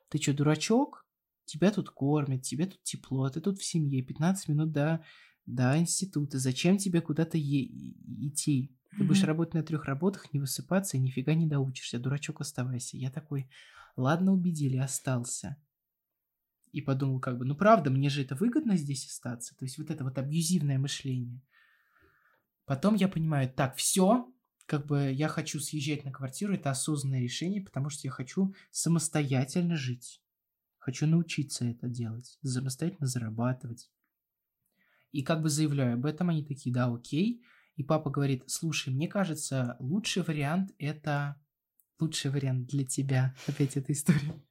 [0.10, 1.06] Ты что, дурачок?
[1.46, 5.04] Тебя тут кормят, тебе тут тепло, ты тут в семье, 15 минут до,
[5.46, 6.40] до института.
[6.40, 7.68] Зачем тебе куда-то е-
[8.28, 8.72] идти?
[8.98, 12.00] Ты будешь работать на трех работах, не высыпаться и нифига не доучишься.
[12.00, 12.96] Дурачок, оставайся.
[12.96, 13.50] Я такой,
[13.98, 15.58] ладно, убедили, остался.
[16.74, 19.56] И подумал, как бы, ну правда, мне же это выгодно здесь остаться.
[19.56, 21.42] То есть вот это вот абьюзивное мышление.
[22.66, 24.30] Потом я понимаю, так, все,
[24.66, 29.78] как бы я хочу съезжать на квартиру, это осознанное решение, потому что я хочу самостоятельно
[29.78, 30.22] жить.
[30.80, 33.90] Хочу научиться это делать, самостоятельно зарабатывать.
[35.12, 37.44] И как бы заявляю об этом, они такие, да, окей.
[37.76, 41.40] И папа говорит, слушай, мне кажется, лучший вариант это...
[42.00, 43.36] Лучший вариант для тебя.
[43.48, 44.44] Опять эта история.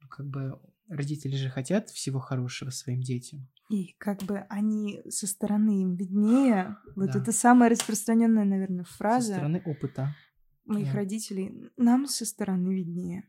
[0.00, 3.48] Ну, как бы родители же хотят всего хорошего своим детям.
[3.68, 6.76] И как бы они со стороны им виднее.
[6.94, 7.18] Вот да.
[7.18, 9.28] это самая распространенная, наверное, фраза.
[9.28, 10.14] Со стороны опыта.
[10.64, 10.94] Моих да.
[10.94, 11.70] родителей.
[11.76, 13.28] Нам со стороны виднее.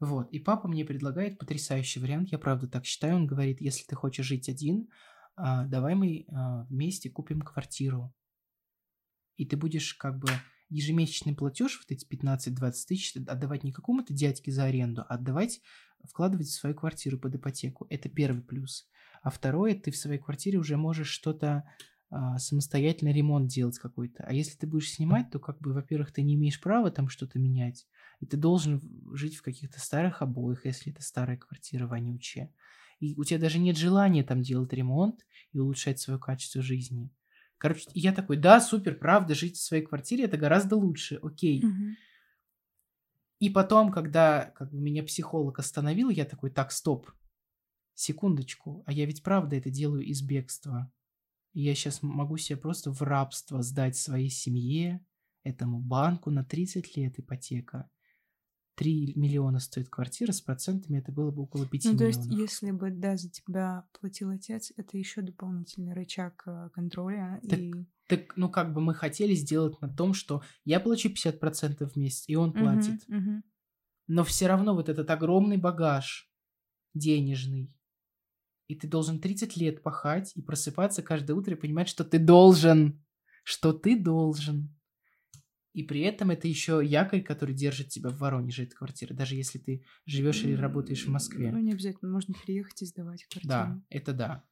[0.00, 0.30] Вот.
[0.30, 2.30] И папа мне предлагает потрясающий вариант.
[2.30, 3.16] Я правда так считаю.
[3.16, 4.88] Он говорит, если ты хочешь жить один,
[5.36, 8.14] а, давай мы а, вместе купим квартиру.
[9.36, 10.28] И ты будешь как бы...
[10.68, 15.60] ежемесячный платеж, вот эти 15-20 тысяч, отдавать не какому-то дядьке за аренду, а отдавать,
[16.08, 17.86] вкладывать в свою квартиру под ипотеку.
[17.90, 18.88] Это первый плюс.
[19.22, 21.64] А второе, ты в своей квартире уже можешь что-то
[22.10, 24.24] а, самостоятельно ремонт делать какой-то.
[24.24, 27.38] А если ты будешь снимать, то как бы, во-первых, ты не имеешь права там что-то
[27.38, 27.86] менять,
[28.20, 28.80] и ты должен
[29.12, 32.52] жить в каких-то старых обоях, если это старая квартира вонючая.
[33.00, 37.10] И у тебя даже нет желания там делать ремонт и улучшать свое качество жизни.
[37.58, 41.64] Короче, я такой, да, супер, правда, жить в своей квартире это гораздо лучше, окей.
[41.64, 41.96] Мгм.
[43.44, 47.10] И потом, когда как бы, меня психолог остановил, я такой, так, стоп,
[47.92, 50.90] секундочку, а я ведь правда это делаю из бегства.
[51.52, 55.04] И я сейчас могу себя просто в рабство сдать своей семье,
[55.42, 57.90] этому банку на 30 лет ипотека.
[58.76, 62.40] 3 миллиона стоит квартира, с процентами это было бы около 5 Ну, то есть, миллионов.
[62.40, 67.40] если бы, да, за тебя платил отец, это еще дополнительный рычаг э, контроля.
[67.48, 67.72] Так и...
[68.08, 72.24] Так, ну, как бы мы хотели сделать на том, что я плачу 50% в месяц,
[72.26, 73.06] и он платит.
[73.08, 73.42] мгм.
[74.06, 76.30] Но все равно вот этот огромный багаж
[76.92, 77.72] денежный,
[78.68, 83.02] и ты должен 30 лет пахать и просыпаться каждое утро и понимать, что ты должен,
[83.44, 84.74] что ты должен.
[85.74, 89.58] И при этом это еще якорь, который держит тебя в Воронеже, эта квартира, даже если
[89.58, 91.50] ты живешь или работаешь в Москве.
[91.50, 93.48] Ну, не обязательно, можно переехать и сдавать квартиру.
[93.50, 94.44] Да, это да.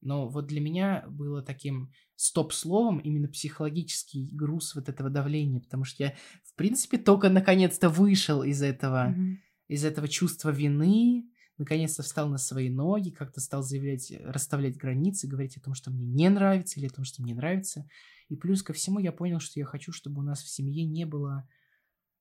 [0.00, 6.04] Но вот для меня было таким стоп-словом именно психологический груз вот этого давления, потому что
[6.04, 6.14] я,
[6.44, 9.42] в принципе, только наконец-то вышел из этого, Мгм.
[9.66, 15.56] из этого чувства вины, наконец-то встал на свои ноги, как-то стал заявлять, расставлять границы, говорить
[15.56, 17.88] о том, что мне не нравится или о том, что мне нравится.
[18.28, 21.04] И плюс ко всему я понял, что я хочу, чтобы у нас в семье не
[21.04, 21.48] было,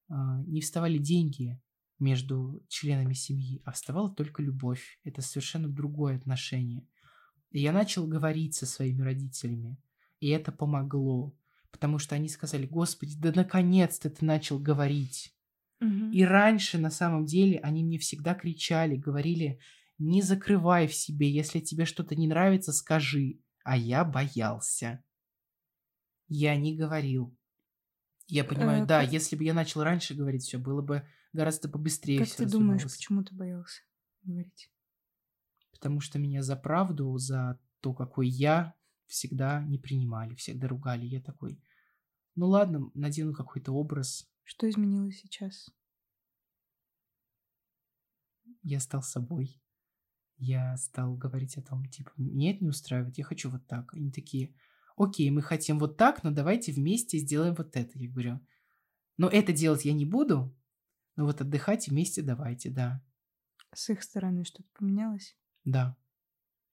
[0.10, 1.62] а, не вставали деньги
[2.00, 5.00] между членами семьи, а вставала только любовь.
[5.04, 6.88] Это совершенно другое отношение.
[7.52, 9.78] И я начал говорить со своими родителями,
[10.20, 11.34] и это помогло,
[11.72, 15.34] потому что они сказали, Господи, да наконец-то ты начал говорить.
[16.12, 19.60] И раньше, на самом деле, они мне всегда кричали, говорили,
[20.00, 23.40] не закрывай в себе, если тебе что-то не нравится, скажи.
[23.64, 25.04] А я боялся.
[26.28, 27.36] Я не говорил.
[28.28, 31.70] Я понимаю, Э, да, как- если бы я начал раньше говорить, все было бы гораздо
[31.70, 32.20] побыстрее.
[32.20, 33.82] Как ты думаешь, почему ты боялся
[34.24, 34.70] говорить?
[35.72, 38.74] Потому что меня за правду, за то, какой я,
[39.06, 41.06] всегда не принимали, всегда ругали.
[41.06, 41.62] Я такой,
[42.36, 45.70] ну ладно, надену какой-то образ, Что изменилось сейчас?
[48.64, 49.62] я стал собой.
[50.38, 53.94] Я стал говорить о том, типа, мне это не устраивает, я хочу вот так.
[53.94, 54.56] Они такие,
[54.96, 58.00] окей, мы хотим вот так, но давайте вместе сделаем вот это.
[58.00, 58.40] Я говорю,
[59.18, 60.56] но это делать я не буду,
[61.18, 63.04] но вот отдыхать вместе давайте, да,
[63.74, 65.38] С их стороны что-то поменялось?
[65.66, 65.98] да.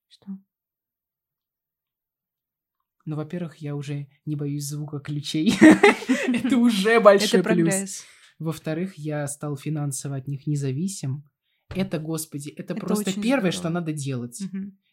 [0.06, 0.38] Что?
[3.04, 5.58] Ну, во-первых, я уже не боюсь звука ключей.
[6.32, 8.04] Это уже большой Это плюс.
[8.38, 11.24] Во-вторых, я стал финансово от них независим.
[11.68, 14.42] Это, господи, это, Это просто первое, что надо делать.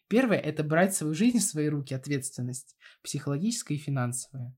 [0.08, 4.54] Первое– это брать свою жизнь в свои руки, ответственность, психологическая и финансовая.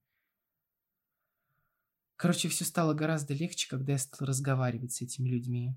[2.17, 5.77] Короче, все стало гораздо легче, когда я стал разговаривать с этими людьми.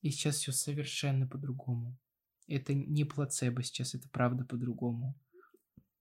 [0.00, 1.96] И сейчас все совершенно по-другому.
[2.46, 5.18] Это не плацебо сейчас, это правда по-другому.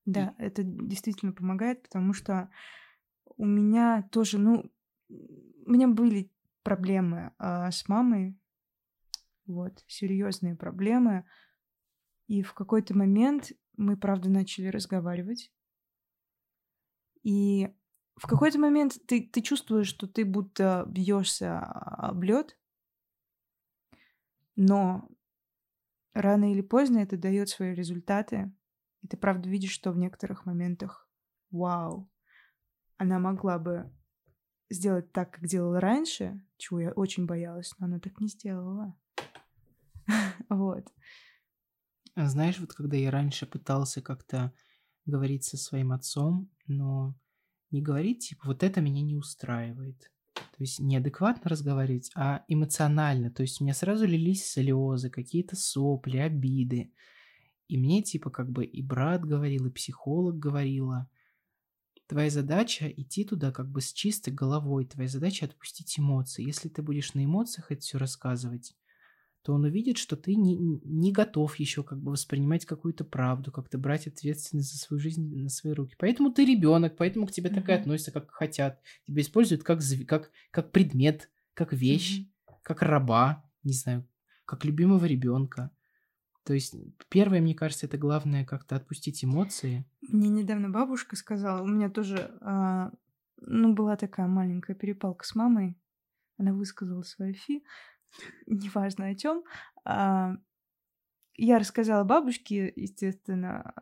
[0.05, 2.49] Да, это действительно помогает, потому что
[3.37, 4.71] у меня тоже, ну,
[5.09, 6.31] у меня были
[6.63, 8.37] проблемы а, с мамой,
[9.45, 11.25] вот, серьезные проблемы.
[12.27, 15.51] И в какой-то момент мы, правда, начали разговаривать.
[17.23, 17.69] И
[18.15, 22.57] в какой-то момент ты, ты чувствуешь, что ты будто бьешься об лед,
[24.55, 25.09] но
[26.13, 28.51] рано или поздно это дает свои результаты.
[29.01, 31.09] И ты правда видишь, что в некоторых моментах,
[31.49, 32.09] вау,
[33.03, 33.91] она могла бы
[34.69, 38.97] сделать так, как делала раньше, чего я очень боялась, но она так не сделала.
[40.49, 40.91] Вот.
[42.15, 44.53] А Знаешь, вот когда я раньше пытался как-то
[45.05, 47.15] говорить со своим отцом, но
[47.71, 50.11] не говорить, типа, вот это меня не устраивает.
[50.35, 53.31] То есть не адекватно разговаривать, а эмоционально.
[53.31, 56.93] То есть у меня сразу лились слезы, какие-то сопли, обиды.
[57.67, 61.09] И мне, типа, как бы и брат говорил, и психолог говорила,
[62.07, 66.43] твоя задача идти туда как бы с чистой головой, твоя задача отпустить эмоции.
[66.45, 68.75] Если ты будешь на эмоциях это все рассказывать,
[69.43, 73.77] то он увидит, что ты не, не готов еще как бы воспринимать какую-то правду, как-то
[73.77, 75.95] брать ответственность за свою жизнь на свои руки.
[75.99, 78.81] Поэтому ты ребенок, поэтому к тебе так и относятся, как хотят.
[79.05, 82.31] Тебя используют как, как, как предмет, как вещь, Мгм.
[82.61, 84.07] как раба, не знаю,
[84.45, 85.71] как любимого ребенка.
[86.43, 86.75] То есть
[87.09, 89.85] первое, мне кажется, это главное как-то отпустить эмоции.
[90.01, 92.91] Мне недавно бабушка сказала, у меня тоже а,
[93.37, 95.77] ну, была такая маленькая перепалка с мамой.
[96.37, 97.63] Она высказала свою фи,
[98.45, 99.43] неважно о чем.
[99.85, 100.35] А,
[101.35, 103.73] я рассказала бабушке, естественно,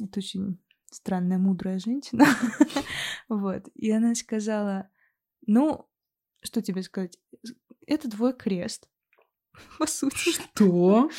[0.00, 0.58] это очень
[0.90, 2.26] странная, мудрая женщина.
[3.28, 3.68] вот.
[3.74, 4.90] И она сказала,
[5.46, 5.88] ну,
[6.42, 7.18] что тебе сказать?
[7.86, 8.88] Это твой крест.
[9.78, 10.32] По сути.
[10.32, 11.10] Что?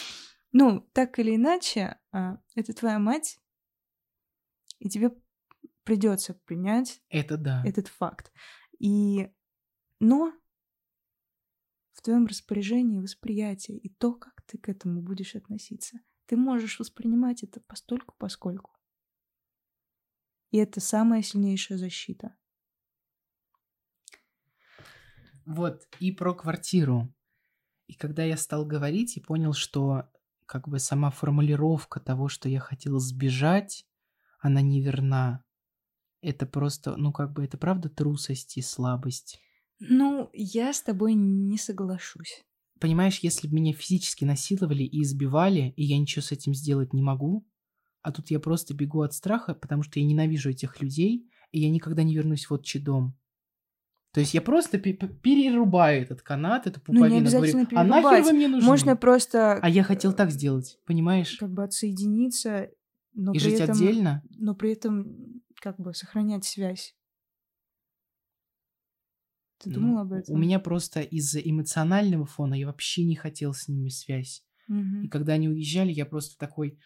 [0.51, 3.39] Ну, так или иначе, а, это твоя мать,
[4.79, 5.11] и тебе
[5.83, 7.63] придется принять это да.
[7.65, 8.31] этот факт.
[8.79, 9.31] И
[9.99, 10.33] но
[11.93, 15.99] в твоем распоряжении восприятие и то, как ты к этому будешь относиться.
[16.25, 18.71] Ты можешь воспринимать это постольку поскольку.
[20.49, 22.35] И это самая сильнейшая защита.
[25.45, 27.13] Вот, и про квартиру.
[27.87, 30.09] И когда я стал говорить и понял, что
[30.51, 33.85] как бы сама формулировка того, что я хотел сбежать,
[34.41, 35.45] она неверна.
[36.21, 39.39] Это просто, ну как бы, это правда трусость и слабость.
[39.79, 42.43] Ну, я с тобой не соглашусь.
[42.81, 47.01] Понимаешь, если бы меня физически насиловали и избивали, и я ничего с этим сделать не
[47.01, 47.47] могу,
[48.01, 51.69] а тут я просто бегу от страха, потому что я ненавижу этих людей, и я
[51.69, 53.17] никогда не вернусь в отчий дом.
[54.13, 58.23] То есть я просто перерубаю этот канат, эту пуповину, ну, не обязательно говорю, а нахер
[58.23, 58.67] вы мне нужны?
[58.67, 59.53] Можно просто...
[59.53, 61.37] А я хотел так сделать, понимаешь?
[61.37, 62.69] Как бы отсоединиться,
[63.13, 63.75] но и при жить этом...
[63.75, 64.21] отдельно?
[64.31, 66.93] Но при этом как бы сохранять связь.
[69.59, 70.35] Ты ну, думал об этом?
[70.35, 74.43] У меня просто из-за эмоционального фона я вообще не хотел с ними связь.
[74.67, 75.03] Угу.
[75.03, 76.77] И когда они уезжали, я просто такой,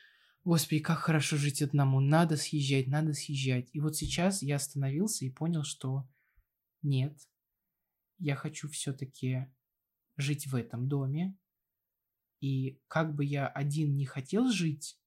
[0.43, 3.69] господи, как хорошо жить одному, надо съезжать, надо съезжать.
[3.71, 6.07] И вот сейчас я остановился и понял, что
[6.85, 7.17] нет,
[8.17, 9.51] я хочу все-таки
[10.17, 11.37] жить в этом доме.
[12.39, 14.99] И как бы я один не хотел жить,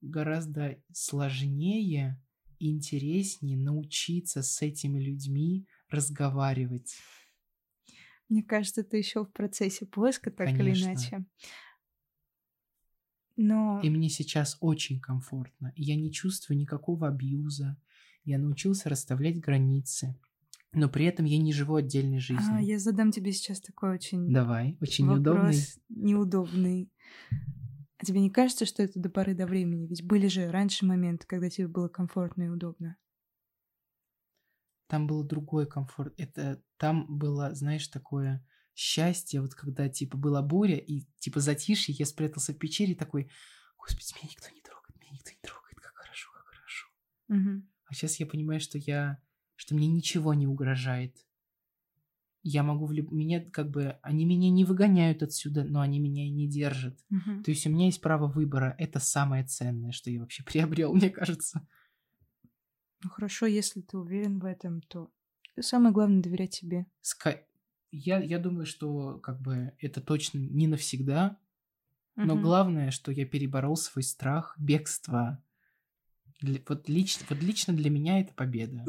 [0.00, 2.20] гораздо сложнее
[2.58, 6.96] и интереснее научиться с этими людьми разговаривать.
[8.28, 10.62] Мне кажется, ты еще в процессе поиска, так Конечно.
[10.62, 11.26] или иначе.
[13.36, 13.80] Но...
[13.82, 15.72] И мне сейчас очень комфортно.
[15.76, 17.80] Я не чувствую никакого абьюза.
[18.24, 20.16] Я научился расставлять границы.
[20.74, 22.54] Но при этом я не живу отдельной жизнью.
[22.54, 24.32] А, я задам тебе сейчас такой очень...
[24.32, 26.90] Давай, очень вопрос неудобный.
[26.90, 26.92] неудобный.
[27.98, 29.86] А тебе не кажется, что это до поры до времени?
[29.86, 32.96] Ведь были же раньше моменты, когда тебе было комфортно и удобно.
[34.88, 36.14] Там был другой комфорт.
[36.16, 38.44] Это там было, знаешь, такое
[38.74, 43.30] счастье, вот когда, типа, была буря, и, типа, затишье, я спрятался в пещере такой,
[43.76, 46.88] господи, меня никто не трогает, меня никто не трогает, как хорошо, как хорошо.
[47.28, 47.62] Угу.
[47.92, 49.22] А сейчас я понимаю, что я,
[49.54, 51.16] что мне ничего не угрожает
[52.42, 53.10] я могу влюб...
[53.12, 56.98] меня как бы они меня не выгоняют отсюда, но они меня и не держат.
[57.10, 57.44] Угу.
[57.44, 58.74] То есть у меня есть право выбора.
[58.78, 61.66] Это самое ценное, что я вообще приобрел, мне кажется.
[63.04, 65.10] Ну хорошо, если ты уверен в этом, то
[65.60, 66.86] самое главное доверять себе.
[67.00, 67.40] Ска...
[67.90, 71.38] Я, я думаю, что как бы это точно не навсегда,
[72.16, 72.26] угу.
[72.26, 75.42] но главное, что я переборол свой страх бегства.
[76.42, 78.84] Для, вот, лично, вот лично для меня это победа.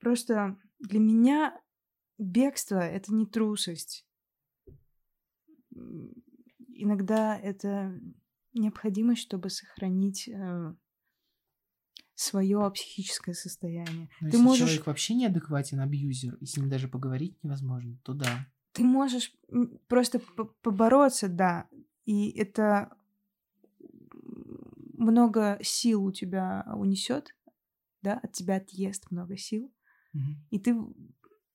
[0.00, 1.60] Просто для меня
[2.18, 4.06] бегство— это не трусость.
[6.68, 7.98] Иногда это
[8.52, 10.74] необходимость, чтобы сохранить э,
[12.14, 14.08] свое психическое состояние.
[14.20, 14.66] Но ты если можешь...
[14.66, 18.46] человек вообще неадекватен, абьюзер, и с ним даже поговорить невозможно, то да.
[18.72, 19.32] Ты можешь
[19.88, 20.20] просто
[20.62, 21.68] побороться, да,
[22.04, 22.96] и это
[24.98, 27.34] много сил у тебя унесет,
[28.02, 29.72] да, от тебя отъест много сил,
[30.14, 30.22] угу.
[30.50, 30.76] и ты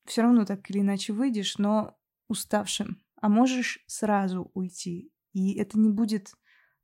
[0.06, 3.02] все равно так или иначе выйдешь, но уставшим.
[3.22, 5.12] А можешь сразу уйти.
[5.32, 6.34] И это не будет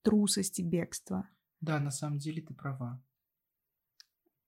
[0.04, 1.30] трусости бегства.
[1.60, 3.04] Да, на самом деле ты права.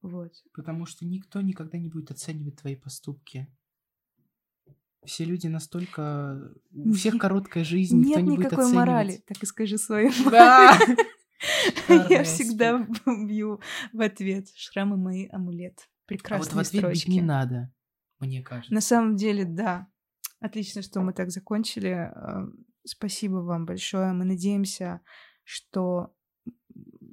[0.01, 0.33] Вот.
[0.53, 3.53] Потому что никто никогда не будет оценивать твои поступки.
[5.03, 6.53] Все люди настолько...
[6.71, 8.87] У всех короткая жизнь, Нет никто не будет никакой оценивать.
[8.87, 10.79] морали, так и скажи свою Да!
[11.87, 13.61] Я всегда бью
[13.93, 14.47] в ответ.
[14.55, 15.89] Шрамы мои амулет.
[16.05, 17.71] Прекрасные А вот в ответ бить не надо
[18.21, 18.73] мне кажется.
[18.73, 19.87] На самом деле, да.
[20.39, 21.89] Отлично, что мы так закончили.
[21.89, 22.47] Э,
[22.85, 24.13] спасибо вам большое.
[24.13, 25.01] Мы надеемся,
[25.43, 26.13] что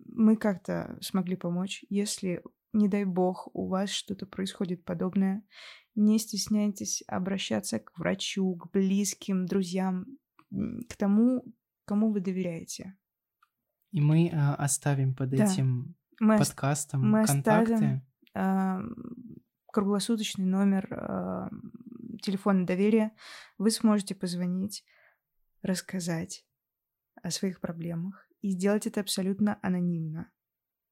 [0.06, 1.84] мы как-то смогли помочь.
[1.88, 5.42] Если, не дай бог, у вас что-то происходит подобное,
[5.94, 10.06] не стесняйтесь обращаться к врачу, к близким, друзьям,
[10.50, 11.44] к тому,
[11.84, 12.96] кому вы доверяете.
[13.90, 15.44] И мы а, оставим под да.
[15.44, 17.72] этим мы подкастом мы контакты.
[17.72, 18.80] Оставим, а,
[19.72, 21.48] круглосуточный номер э,
[22.22, 23.12] телефона доверия.
[23.58, 24.84] Вы сможете позвонить,
[25.62, 26.44] рассказать
[27.22, 30.30] о своих проблемах и сделать это абсолютно анонимно.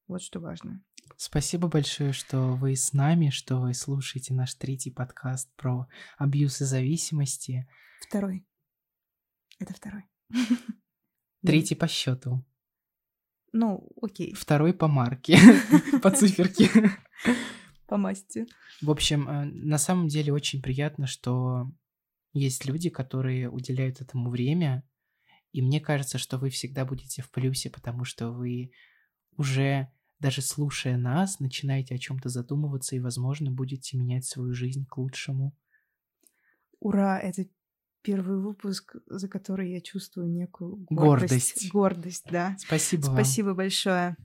[0.07, 0.83] Вот что важно.
[1.15, 5.87] Спасибо большое, что вы с нами, что вы слушаете наш третий подкаст про
[6.17, 7.67] абьюз и зависимости.
[8.01, 8.45] Второй.
[9.59, 10.03] Это второй.
[11.41, 12.45] Третий по счету.
[13.53, 14.33] Ну, окей.
[14.33, 15.37] Второй по марке,
[16.01, 16.69] по циферке.
[17.87, 18.45] По масти.
[18.81, 21.71] В общем, э, на самом деле очень приятно, что
[22.33, 24.83] есть люди, которые уделяют этому время,
[25.53, 28.71] и мне кажется, что вы всегда будете в плюсе, потому что вы
[29.37, 34.97] уже даже слушая нас, начинаете о чем-то задумываться и, возможно, будете менять свою жизнь к
[34.97, 35.55] лучшему.
[36.79, 37.19] Ура!
[37.19, 37.45] Это
[38.07, 41.69] первый выпуск, за который я чувствую некую гордость.
[41.69, 42.55] Гордость, гордость да.
[42.57, 43.57] Спасибо Спасибо вам.
[43.57, 44.15] большое.